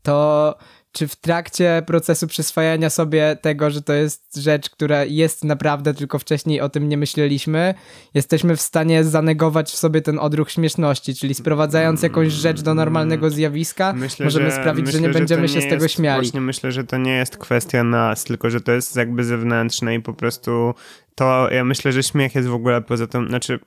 [0.03, 0.55] to
[0.91, 6.19] czy w trakcie procesu przyswajania sobie tego, że to jest rzecz, która jest naprawdę, tylko
[6.19, 7.73] wcześniej o tym nie myśleliśmy,
[8.13, 13.29] jesteśmy w stanie zanegować w sobie ten odruch śmieszności, czyli sprowadzając jakąś rzecz do normalnego
[13.29, 16.21] zjawiska, Myślę, możemy że, sprawić, myślę, że nie będziemy to się z tego jest, śmiali.
[16.21, 19.99] Właśnie myślę, że to nie jest kwestia nas, tylko że to jest jakby zewnętrzne i
[19.99, 20.73] po prostu
[21.15, 23.59] to, ja myślę, że śmiech jest w ogóle poza tym, znaczy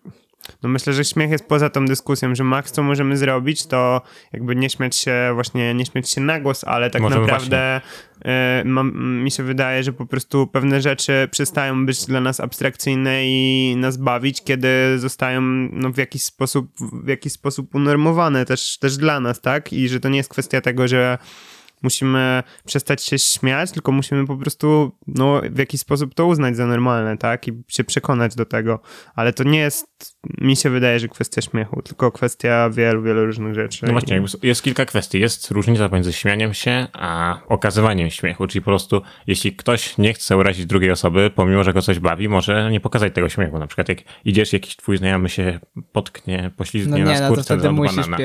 [0.62, 4.02] no myślę, że śmiech jest poza tą dyskusją, że max co możemy zrobić, to
[4.32, 7.80] jakby nie śmiać się właśnie, nie śmiać się na głos, ale tak Możemy naprawdę
[8.16, 8.28] y,
[8.64, 13.74] mam, mi się wydaje, że po prostu pewne rzeczy przestają być dla nas abstrakcyjne i
[13.76, 15.40] nas bawić, kiedy zostają
[15.72, 16.66] no, w jakiś sposób,
[17.04, 19.72] w jakiś sposób unormowane też, też dla nas, tak?
[19.72, 21.18] I że to nie jest kwestia tego, że
[21.84, 26.66] musimy przestać się śmiać, tylko musimy po prostu no, w jakiś sposób to uznać za
[26.66, 27.48] normalne, tak?
[27.48, 28.80] I się przekonać do tego.
[29.14, 29.86] Ale to nie jest,
[30.40, 33.86] mi się wydaje, że kwestia śmiechu, tylko kwestia wielu, wielu różnych rzeczy.
[33.86, 35.20] No właśnie, jest kilka kwestii.
[35.20, 40.36] Jest różnica pomiędzy śmianiem się, a okazywaniem śmiechu, czyli po prostu jeśli ktoś nie chce
[40.36, 43.58] urazić drugiej osoby, pomimo, że go coś bawi, może nie pokazać tego śmiechu.
[43.58, 45.60] Na przykład jak idziesz, jakiś twój znajomy się
[45.92, 48.16] potknie, poślizgnie No na nie, no to skórce wtedy od musisz banana.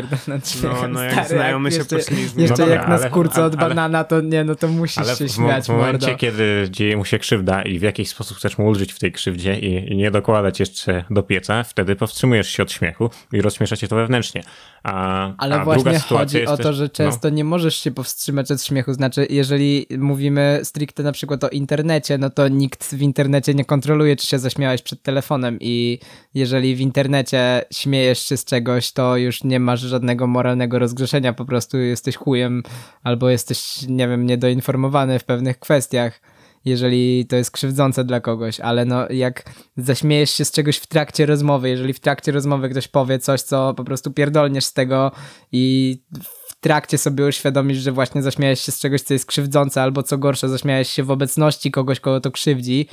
[0.64, 2.44] No, no jak stary, znajomy się jeszcze, poślizgnie.
[2.44, 4.98] Jeszcze No jak dobra, na ale- skórce od ale- banana, to nie, no to musisz
[4.98, 6.18] Ale się w, śmiać, w momencie, mordo.
[6.18, 9.60] kiedy dzieje mu się krzywda i w jakiś sposób chcesz mu ulżyć w tej krzywdzie
[9.60, 13.88] i, i nie dokładać jeszcze do pieca, wtedy powstrzymujesz się od śmiechu i rozśmiesza cię
[13.88, 14.44] to wewnętrznie.
[14.84, 18.64] A, Ale a właśnie chodzi o to, że no, często nie możesz się powstrzymać od
[18.64, 18.94] śmiechu.
[18.94, 24.16] Znaczy, jeżeli mówimy stricte na przykład o internecie, no to nikt w internecie nie kontroluje,
[24.16, 26.00] czy się zaśmiałeś przed telefonem i
[26.34, 31.46] jeżeli w internecie śmiejesz się z czegoś, to już nie masz żadnego moralnego rozgrzeszenia, po
[31.46, 32.64] prostu jesteś chujem
[33.04, 36.22] albo jesteś, nie wiem, niedoinformowany w pewnych kwestiach
[36.66, 39.44] jeżeli to jest krzywdzące dla kogoś, ale no jak
[39.78, 43.74] zaśmiejesz się z czegoś w trakcie rozmowy, jeżeli w trakcie rozmowy ktoś powie coś, co
[43.74, 45.12] po prostu pierdolniesz z tego
[45.52, 50.04] i w trakcie sobie uświadomisz, że właśnie zaśmiałeś się z czegoś, co jest krzywdzące, albo
[50.04, 52.88] co gorsze, zaśmiałeś się w obecności kogoś, kogo to krzywdzi,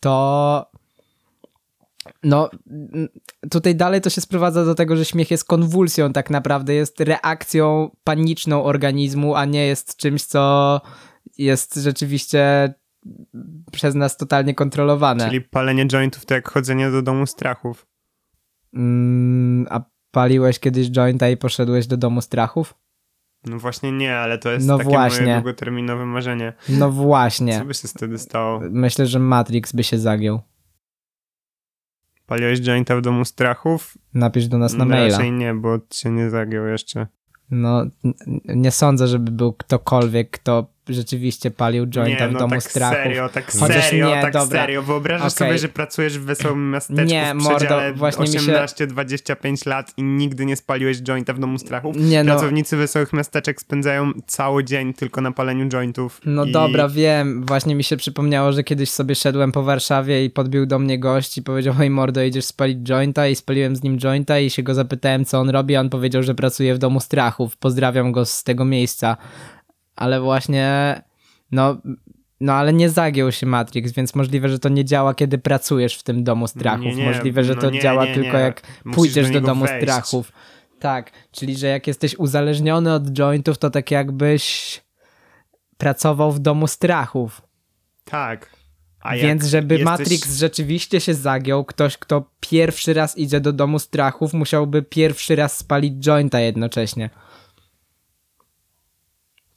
[0.00, 0.70] to
[2.22, 2.50] no,
[3.50, 7.90] tutaj dalej to się sprowadza do tego, że śmiech jest konwulsją tak naprawdę, jest reakcją
[8.04, 10.80] paniczną organizmu, a nie jest czymś, co
[11.38, 12.74] jest rzeczywiście
[13.72, 15.26] przez nas totalnie kontrolowane.
[15.26, 17.86] Czyli palenie jointów to jak chodzenie do domu strachów.
[18.74, 22.74] Mm, a paliłeś kiedyś jointa i poszedłeś do domu strachów?
[23.46, 25.26] No właśnie nie, ale to jest No takie właśnie.
[25.26, 26.52] moje długoterminowe marzenie.
[26.68, 27.64] No Co właśnie.
[27.64, 28.60] by się wtedy stało?
[28.70, 30.40] Myślę, że Matrix by się zagiął.
[32.32, 33.98] Paliłeś jointa w domu strachów?
[34.14, 35.16] Napisz do nas na No, maila.
[35.16, 37.06] Raczej nie, bo się nie zagiął jeszcze.
[37.50, 37.84] No,
[38.44, 42.96] nie sądzę, żeby był ktokolwiek, kto rzeczywiście palił jointa nie, w no domu tak strachów.
[42.98, 44.60] serio, tak Chociaż serio, nie, tak dobra.
[44.60, 44.82] serio.
[44.82, 45.48] Wyobrażasz Okej.
[45.48, 50.02] sobie, że pracujesz w wesołym miasteczku Nie, w mordo, właśnie mi się- 18-25 lat i
[50.02, 51.96] nigdy nie spaliłeś jointa w domu strachów?
[51.98, 56.20] Nie no, Pracownicy wesołych miasteczek spędzają cały dzień tylko na paleniu jointów.
[56.24, 56.52] no i...
[56.52, 57.44] dobra, wiem.
[57.46, 61.38] Właśnie mi się przypomniało, że kiedyś sobie szedłem po Warszawie i podbił do mnie gość
[61.38, 63.28] i powiedział, hej mordo, idziesz spalić jointa?
[63.28, 66.22] I spaliłem z nim jointa i się go zapytałem, co on robi, a on powiedział,
[66.22, 67.56] że pracuje w domu strachów.
[67.56, 69.16] Pozdrawiam go z tego miejsca.
[69.96, 71.02] Ale właśnie,
[71.50, 71.76] no...
[72.40, 76.02] No ale nie zagiął się Matrix, więc możliwe, że to nie działa, kiedy pracujesz w
[76.02, 76.84] tym domu strachów.
[76.84, 79.64] Nie, nie, możliwe, że no to nie, działa tylko jak Musisz pójdziesz do do, domu
[79.64, 79.82] wejść.
[79.82, 80.32] strachów.
[80.78, 84.80] Tak, czyli że jak jesteś uzależniony od jointów, to tak jakbyś
[85.78, 87.42] pracował w domu strachów.
[88.04, 88.50] Tak.
[89.14, 89.98] Więc żeby jesteś...
[89.98, 95.56] Matrix rzeczywiście się zagiął, ktoś, kto pierwszy raz idzie do domu strachów, musiałby pierwszy raz
[95.56, 97.10] spalić jointa jednocześnie.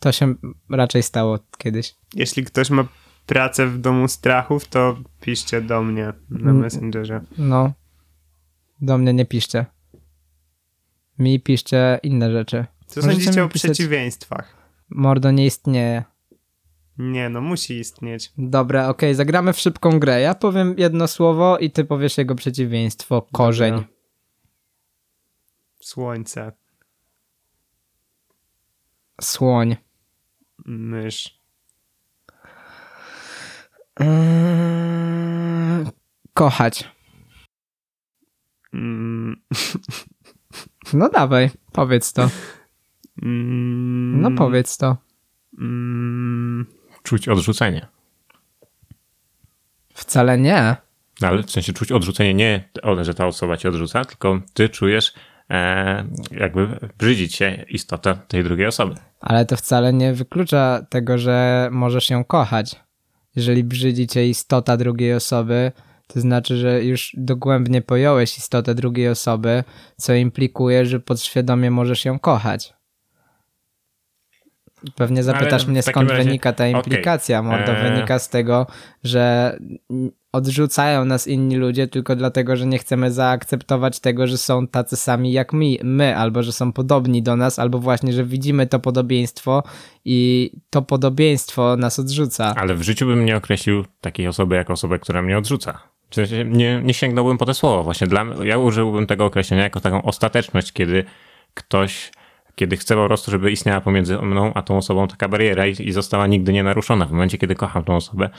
[0.05, 0.35] To się
[0.69, 1.95] raczej stało kiedyś.
[2.13, 2.87] Jeśli ktoś ma
[3.25, 6.57] pracę w domu strachów, to piszcie do mnie na Mm.
[6.59, 7.21] Messengerze.
[7.37, 7.73] No.
[8.81, 9.65] Do mnie nie piszcie.
[11.19, 12.65] Mi piszcie inne rzeczy.
[12.87, 14.55] Co Możecie sądzicie o pisać- przeciwieństwach?
[14.89, 16.03] Mordo nie istnieje.
[16.97, 18.33] Nie, no musi istnieć.
[18.37, 20.21] Dobra, okej, zagramy w szybką grę.
[20.21, 23.27] Ja powiem jedno słowo i ty powiesz jego przeciwieństwo.
[23.31, 23.73] Korzeń.
[23.73, 23.87] Dobra.
[25.79, 26.51] Słońce,
[29.21, 29.75] Słoń.
[30.65, 31.39] Mysz,
[33.99, 35.86] Eee,
[36.34, 36.89] kochać.
[38.73, 39.36] mm,
[40.93, 42.30] No dawaj, powiedz to.
[43.23, 44.97] mm, No powiedz to.
[45.58, 46.65] mm,
[47.04, 47.88] Czuć odrzucenie.
[49.93, 50.75] Wcale nie.
[51.21, 52.69] No, ale w sensie czuć odrzucenie nie,
[53.01, 55.13] że ta osoba cię odrzuca, tylko ty czujesz
[56.31, 58.95] jakby brzydzić się istota tej drugiej osoby.
[59.21, 62.75] Ale to wcale nie wyklucza tego, że możesz ją kochać.
[63.36, 65.71] Jeżeli brzydzi cię istota drugiej osoby,
[66.08, 69.63] to znaczy, że już dogłębnie pojąłeś istotę drugiej osoby,
[69.97, 72.74] co implikuje, że podświadomie możesz ją kochać.
[74.95, 77.43] Pewnie zapytasz Ale mnie, skąd razie- wynika ta implikacja.
[77.43, 77.91] Mordo, Eee.
[77.91, 78.67] wynika z tego,
[79.03, 79.57] że
[80.31, 85.31] odrzucają nas inni ludzie tylko dlatego, że nie chcemy zaakceptować tego, że są tacy sami
[85.31, 89.63] jak my, my, albo że są podobni do nas, albo właśnie, że widzimy to podobieństwo
[90.05, 92.53] i to podobieństwo nas odrzuca.
[92.57, 95.79] Ale w życiu bym nie określił takiej osoby jako osobę, która mnie odrzuca.
[96.45, 97.83] Nie, nie sięgnąłbym po te słowo.
[97.83, 101.03] Właśnie dla ja użyłbym tego określenia jako taką ostateczność, kiedy
[101.53, 102.11] ktoś,
[102.55, 105.91] kiedy chcę po prostu, żeby istniała pomiędzy mną a tą osobą taka bariera i, i
[105.91, 107.05] została nigdy nie naruszona.
[107.05, 108.29] W momencie, kiedy kocham tą osobę,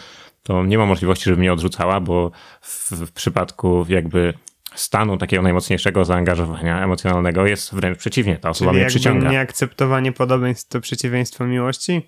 [0.43, 4.35] to nie ma możliwości, żeby mnie odrzucała, bo w, w przypadku jakby
[4.75, 8.37] stanu takiego najmocniejszego zaangażowania emocjonalnego jest wręcz przeciwnie.
[8.37, 9.31] Ta osoba czyli mnie przyciąga.
[9.31, 12.03] nieakceptowanie podobieństw to przeciwieństwo miłości?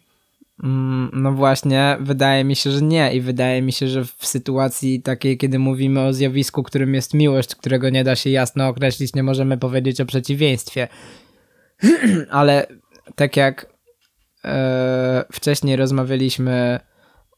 [0.64, 5.02] Mm, No właśnie, wydaje mi się, że nie i wydaje mi się, że w sytuacji
[5.02, 9.22] takiej, kiedy mówimy o zjawisku, którym jest miłość, którego nie da się jasno określić, nie
[9.22, 10.88] możemy powiedzieć o przeciwieństwie.
[12.30, 12.66] Ale
[13.14, 13.66] tak jak
[14.44, 16.80] e, wcześniej rozmawialiśmy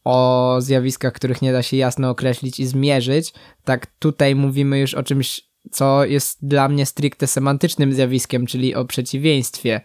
[0.05, 3.33] o zjawiskach, których nie da się jasno określić i zmierzyć,
[3.65, 8.85] tak tutaj mówimy już o czymś, co jest dla mnie stricte semantycznym zjawiskiem, czyli o
[8.85, 9.81] przeciwieństwie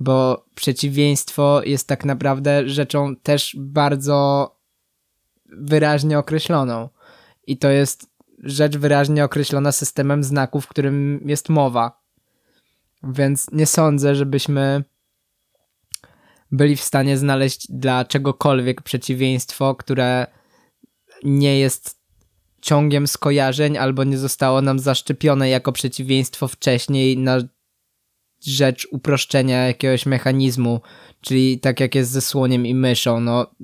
[0.00, 4.50] bo przeciwieństwo jest tak naprawdę rzeczą też bardzo
[5.46, 6.88] wyraźnie określoną.
[7.46, 12.03] I to jest rzecz wyraźnie określona systemem znaków, w którym jest mowa.
[13.12, 14.84] Więc nie sądzę, żebyśmy
[16.50, 20.26] byli w stanie znaleźć dla czegokolwiek przeciwieństwo, które
[21.24, 21.98] nie jest
[22.62, 27.38] ciągiem skojarzeń albo nie zostało nam zaszczepione jako przeciwieństwo wcześniej na
[28.46, 30.80] rzecz uproszczenia jakiegoś mechanizmu,
[31.20, 33.54] czyli tak jak jest ze słoniem i myszą, no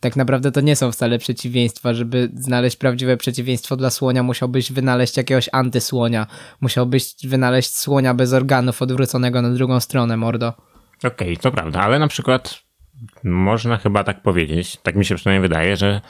[0.00, 1.94] tak naprawdę to nie są wcale przeciwieństwa.
[1.94, 6.26] Żeby znaleźć prawdziwe przeciwieństwo dla słonia, musiałbyś wynaleźć jakiegoś antysłonia.
[6.60, 10.52] Musiałbyś wynaleźć słonia bez organów odwróconego na drugą stronę, mordo.
[11.04, 12.58] Okej, to prawda, ale na przykład
[13.24, 16.00] można chyba tak powiedzieć, tak mi się przynajmniej wydaje, że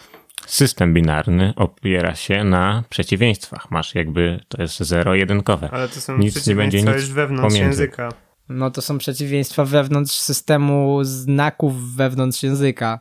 [0.47, 3.70] system binarny opiera się na przeciwieństwach.
[3.70, 5.68] Masz jakby, to jest zero-jedynkowe.
[5.72, 7.82] Ale to są Nic nie będzie przeciwieństwa nic już wewnątrz pomiędzy.
[7.82, 8.09] języka.
[8.49, 13.01] No to są przeciwieństwa wewnątrz systemu znaków wewnątrz języka.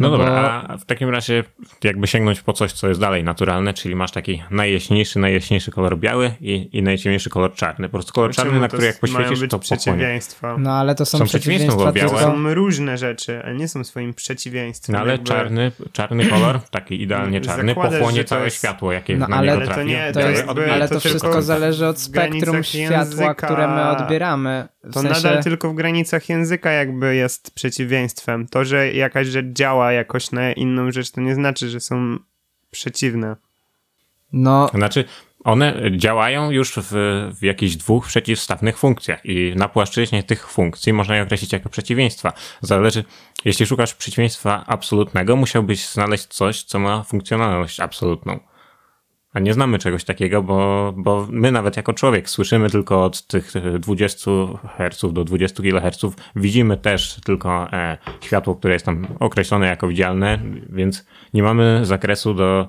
[0.00, 1.44] No, bo- dobra, a w takim razie
[1.84, 6.32] jakby sięgnąć po coś, co jest dalej naturalne, czyli masz taki najjaśniejszy, najjaśniejszy kolor biały
[6.40, 7.88] i, i najciemniejszy kolor czarny.
[7.88, 10.56] Po prostu kolor czarny, Czemu na to który jak poświecisz, to przeciwieństwa.
[10.58, 13.84] No ale to są, Są przeciwieństwa, przeciwieństwa bo białe- są różne rzeczy, ale nie są
[13.84, 14.92] swoim przeciwieństwem.
[14.94, 19.16] No ale jakby- czarny, czarny kolor, taki idealnie czarny, Zakładasz, pochłonie całe jest- światło, jakie
[19.16, 22.00] No, na ale- niego Ale to nie- To jest, ale to to wszystko zależy od
[22.00, 24.68] spektrum światła, które my odbieramy.
[24.84, 28.48] W To sensie, nadal tylko w granicach języka jakby jest przeciwieństwem.
[28.48, 32.18] To, że jakaś rzecz działa jakoś na inną rzecz, to nie znaczy, że są
[32.70, 33.36] przeciwne.
[34.32, 35.04] no, Znaczy,
[35.44, 36.92] one działają już w,
[37.38, 42.32] w jakichś dwóch przeciwstawnych funkcjach i na płaszczyźnie tych funkcji można je określić jako przeciwieństwa.
[42.60, 43.04] Zależy,
[43.44, 48.40] jeśli szukasz przeciwieństwa absolutnego, musiałbyś znaleźć coś, co ma funkcjonalność absolutną.
[49.32, 53.56] A nie znamy czegoś takiego, bo, bo my nawet jako człowiek słyszymy tylko od tych
[53.56, 54.30] e, 20
[54.76, 56.00] Hz do 20 kHz,
[56.36, 60.38] widzimy też tylko e, światło, które jest tam określone jako widzialne,
[60.70, 62.68] więc nie mamy zakresu do,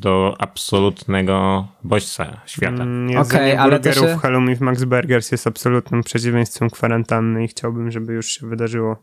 [0.00, 2.82] do absolutnego bodźca świata.
[2.82, 7.44] Mm, Jedzenie Okej, ale to burgerów się- Halloumi w Max Burgers jest absolutnym przeciwieństwem kwarantanny
[7.44, 9.02] i chciałbym, żeby już się wydarzyło.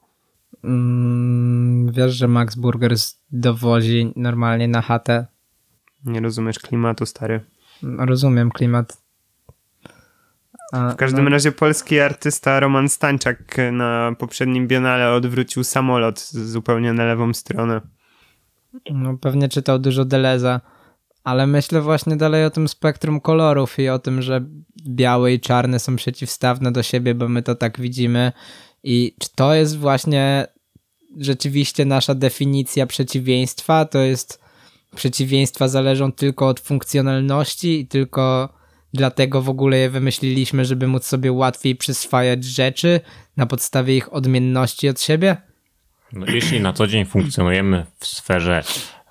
[0.64, 5.26] mm, wiesz, że Max Burgers dowozi normalnie na chatę.
[6.06, 7.40] Nie rozumiesz klimatu, stary.
[7.98, 8.98] Rozumiem klimat.
[10.74, 16.94] A, W każdym no, razie polski artysta Roman Stańczak na poprzednim Biennale odwrócił samolot zupełnie
[16.94, 17.82] na lewą stronę.
[18.92, 20.62] no, pewnie czytał dużo Deleza,
[21.24, 24.46] ale myślę właśnie dalej o tym spektrum kolorów i o tym, że
[24.88, 28.32] białe i czarne są przeciwstawne do siebie, bo my to tak widzimy.
[28.84, 30.48] I czy to jest właśnie
[31.18, 33.86] rzeczywiście nasza definicja przeciwieństwa?
[33.86, 34.42] To jest
[34.96, 38.50] przeciwieństwa zależą tylko od funkcjonalności i tylko
[38.94, 43.00] dlatego w ogóle je wymyśliliśmy, żeby móc sobie łatwiej przyswajać rzeczy
[43.38, 45.38] na podstawie ich odmienności od siebie?
[46.14, 48.64] No, jeśli na co dzień funkcjonujemy w sferze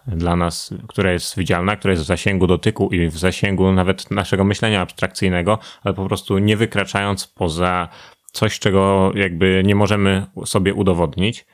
[0.06, 4.44] dla nas, która jest widzialna, która jest w zasięgu dotyku i w zasięgu nawet naszego
[4.44, 7.88] myślenia abstrakcyjnego, ale po prostu nie wykraczając poza
[8.32, 11.46] coś, czego jakby nie możemy sobie udowodnić,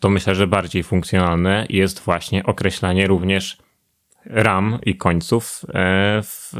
[0.00, 3.58] to myślę, że bardziej funkcjonalne jest właśnie określanie również
[4.26, 6.52] ram i końców e, w,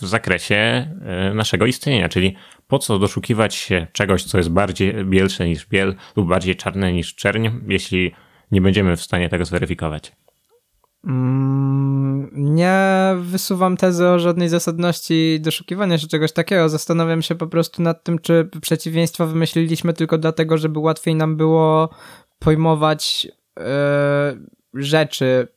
[0.00, 2.36] w zakresie e, naszego istnienia, czyli
[2.68, 7.14] po co doszukiwać się czegoś, co jest bardziej bielsze niż biel lub bardziej czarne niż
[7.14, 8.14] czerń, jeśli
[8.50, 10.12] nie będziemy w stanie tego zweryfikować.
[11.06, 12.78] Mm, Nie
[13.20, 16.68] wysuwam tezy o żadnej zasadności doszukiwania się czegoś takiego.
[16.68, 21.88] Zastanawiam się po prostu nad tym, czy przeciwieństwa wymyśliliśmy tylko dlatego, żeby łatwiej nam było
[22.38, 23.28] pojmować
[23.60, 24.36] e,
[24.74, 25.48] rzeczy,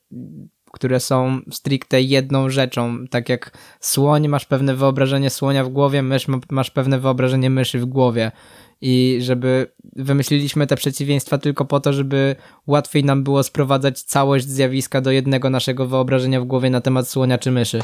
[0.72, 3.04] które są stricte jedną rzeczą.
[3.10, 7.78] Tak jak słoń, masz pewne wyobrażenie słonia w głowie, mysz, ma- masz pewne wyobrażenie myszy
[7.78, 8.32] w głowie.
[8.80, 15.00] I żeby wymyśliliśmy te przeciwieństwa tylko po to, żeby łatwiej nam było sprowadzać całość zjawiska
[15.00, 17.82] do jednego naszego wyobrażenia w głowie na temat słonia czy myszy.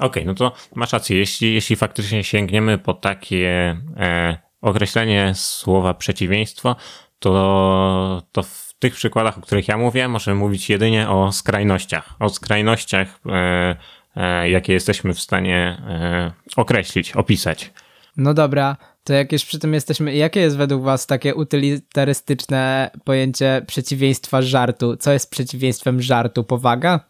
[0.00, 1.18] Okej, no to masz rację.
[1.18, 6.76] Jeśli, jeśli faktycznie sięgniemy po takie e, określenie słowa przeciwieństwo,
[7.18, 12.14] to, to w tych przykładach, o których ja mówię, możemy mówić jedynie o skrajnościach.
[12.18, 13.76] O skrajnościach, e,
[14.16, 17.72] e, jakie jesteśmy w stanie e, określić, opisać.
[18.16, 23.62] No dobra, To jak już przy tym jesteśmy, jakie jest według was takie utylitarystyczne pojęcie
[23.66, 24.96] przeciwieństwa żartu?
[24.96, 26.44] Co jest przeciwieństwem żartu?
[26.44, 27.00] Powaga?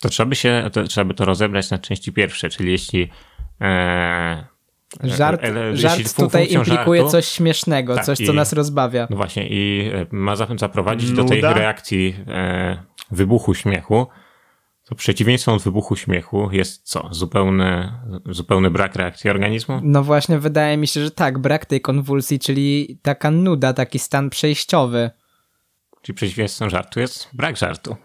[0.00, 3.10] To trzeba by się, to, trzeba by to rozebrać na części pierwsze, czyli jeśli
[3.60, 4.44] e,
[5.04, 9.06] Żart, e, e, żart tutaj implikuje żartu- coś śmiesznego, Tak, coś, co i- nas rozbawia.
[9.10, 11.52] No właśnie, i e, ma za- zaprowadzić do tej Nuda?
[11.54, 14.06] reakcji e, wybuchu śmiechu.
[14.84, 17.08] To przeciwieństwem od wybuchu śmiechu jest co?
[17.10, 17.92] Zupełny,
[18.26, 19.80] zupełny brak reakcji organizmu?
[19.82, 24.30] No właśnie, wydaje mi się, że tak, brak tej konwulsji, czyli taka nuda, taki stan
[24.30, 25.10] przejściowy.
[26.02, 27.96] Czyli przeciwieństwem żartu jest brak żartu.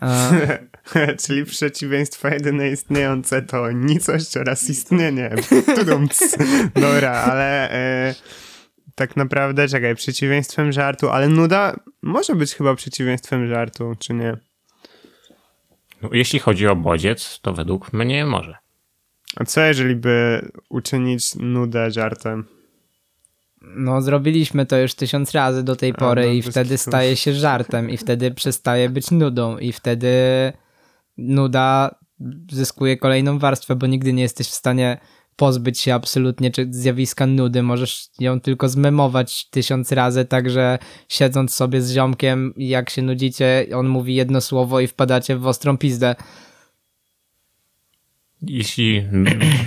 [0.00, 0.30] A,
[1.26, 5.34] Czyli przeciwieństwo jedyne istniejące to nicość oraz istnienie.
[5.76, 6.36] Tudumc.
[6.74, 8.14] Dobra, ale e,
[8.94, 14.47] tak naprawdę, czekaj, przeciwieństwem żartu, ale nuda może być chyba przeciwieństwem żartu, czy nie?
[16.02, 18.56] No, jeśli chodzi o bodziec, to według mnie może.
[19.36, 22.44] A co jeżeli by uczynić nudę żartem?
[23.76, 26.90] no, zrobiliśmy to już tysiąc razy do tej pory no, i wtedy kitu.
[26.90, 30.12] staje się żartem i wtedy przestaje być nudą i wtedy
[31.18, 31.94] nuda
[32.50, 34.98] zyskuje kolejną warstwę, bo nigdy nie jesteś w stanie
[35.38, 37.62] pozbyć się absolutnie czy zjawiska nudy.
[37.62, 40.78] Możesz ją tylko zmemować tysiąc razy, także
[41.08, 45.78] siedząc sobie z ziomkiem, jak się nudzicie, on mówi jedno słowo i wpadacie w ostrą
[45.78, 46.14] pizdę.
[48.42, 49.04] Jeśli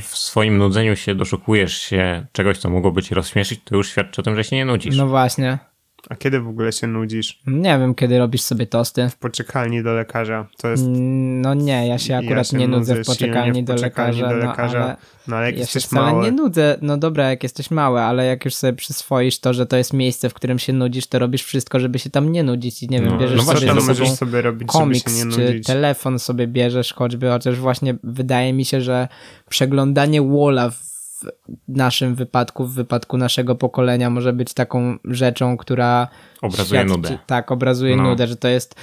[0.02, 4.24] w swoim nudzeniu się doszukujesz się czegoś, co mogłoby cię rozśmieszyć, to już świadczy o
[4.24, 4.98] tym, że się nie nudzisz.
[4.98, 5.71] No właśnie.
[6.10, 7.40] A kiedy w ogóle się nudzisz?
[7.48, 9.10] Nie wiem, kiedy robisz sobie tosty.
[9.10, 10.48] W poczekalni do lekarza.
[10.62, 10.84] To jest...
[10.86, 14.36] Mm, No nie, ja się akurat się nie nudzę w poczekalni w do poczekalni lekarza,
[14.40, 14.96] do no lekarza, ale
[15.28, 16.24] No ale jak ja jesteś mały...
[16.24, 16.78] nie nudzę.
[16.82, 20.30] No dobra, jak jesteś mały, ale jak już sobie przyswoisz to, że to jest miejsce,
[20.30, 23.10] w którym się nudzisz, to robisz wszystko, żeby się tam nie nudzić i nie wiem,
[23.10, 25.68] No, bierzesz no właśnie, sobie możesz sobą sobie robić, żeby komiks się nie czy nudzić?
[25.68, 29.08] telefon sobie bierzesz choćby, chociaż właśnie wydaje mi się, że
[29.50, 30.91] przeglądanie walla w
[31.68, 36.08] naszym wypadku, w wypadku naszego pokolenia może być taką rzeczą, która
[36.42, 37.18] Obrazuje świadczy- nudę.
[37.28, 38.04] Tak, obrazuje No.
[38.04, 38.76] nudę, że to jest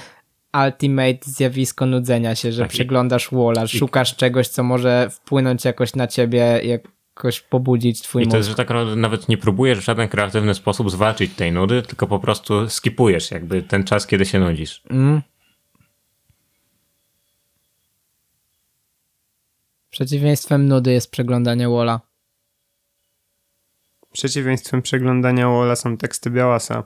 [0.65, 5.95] ultimate zjawisko nudzenia się, że Tak, i- przeglądasz walla, szukasz czegoś, co może wpłynąć jakoś
[5.95, 8.37] na ciebie, jakoś pobudzić twój I to mózg.
[8.37, 12.19] jest, że tak nawet nie próbujesz w żaden kreatywny sposób zwalczyć tej nudy, tylko po
[12.19, 14.81] prostu skipujesz jakby ten czas, kiedy się nudzisz.
[14.89, 15.21] Mm.
[19.89, 21.99] Przeciwieństwem nudy jest przeglądanie walla.
[24.11, 26.83] Przeciwieństwem przeglądania Walla są teksty Białasa.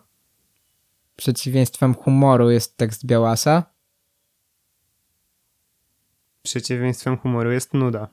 [1.15, 3.63] Przeciwieństwem humoru jest tekst Białasa.
[6.43, 8.07] Przeciwieństwem humoru jest nuda.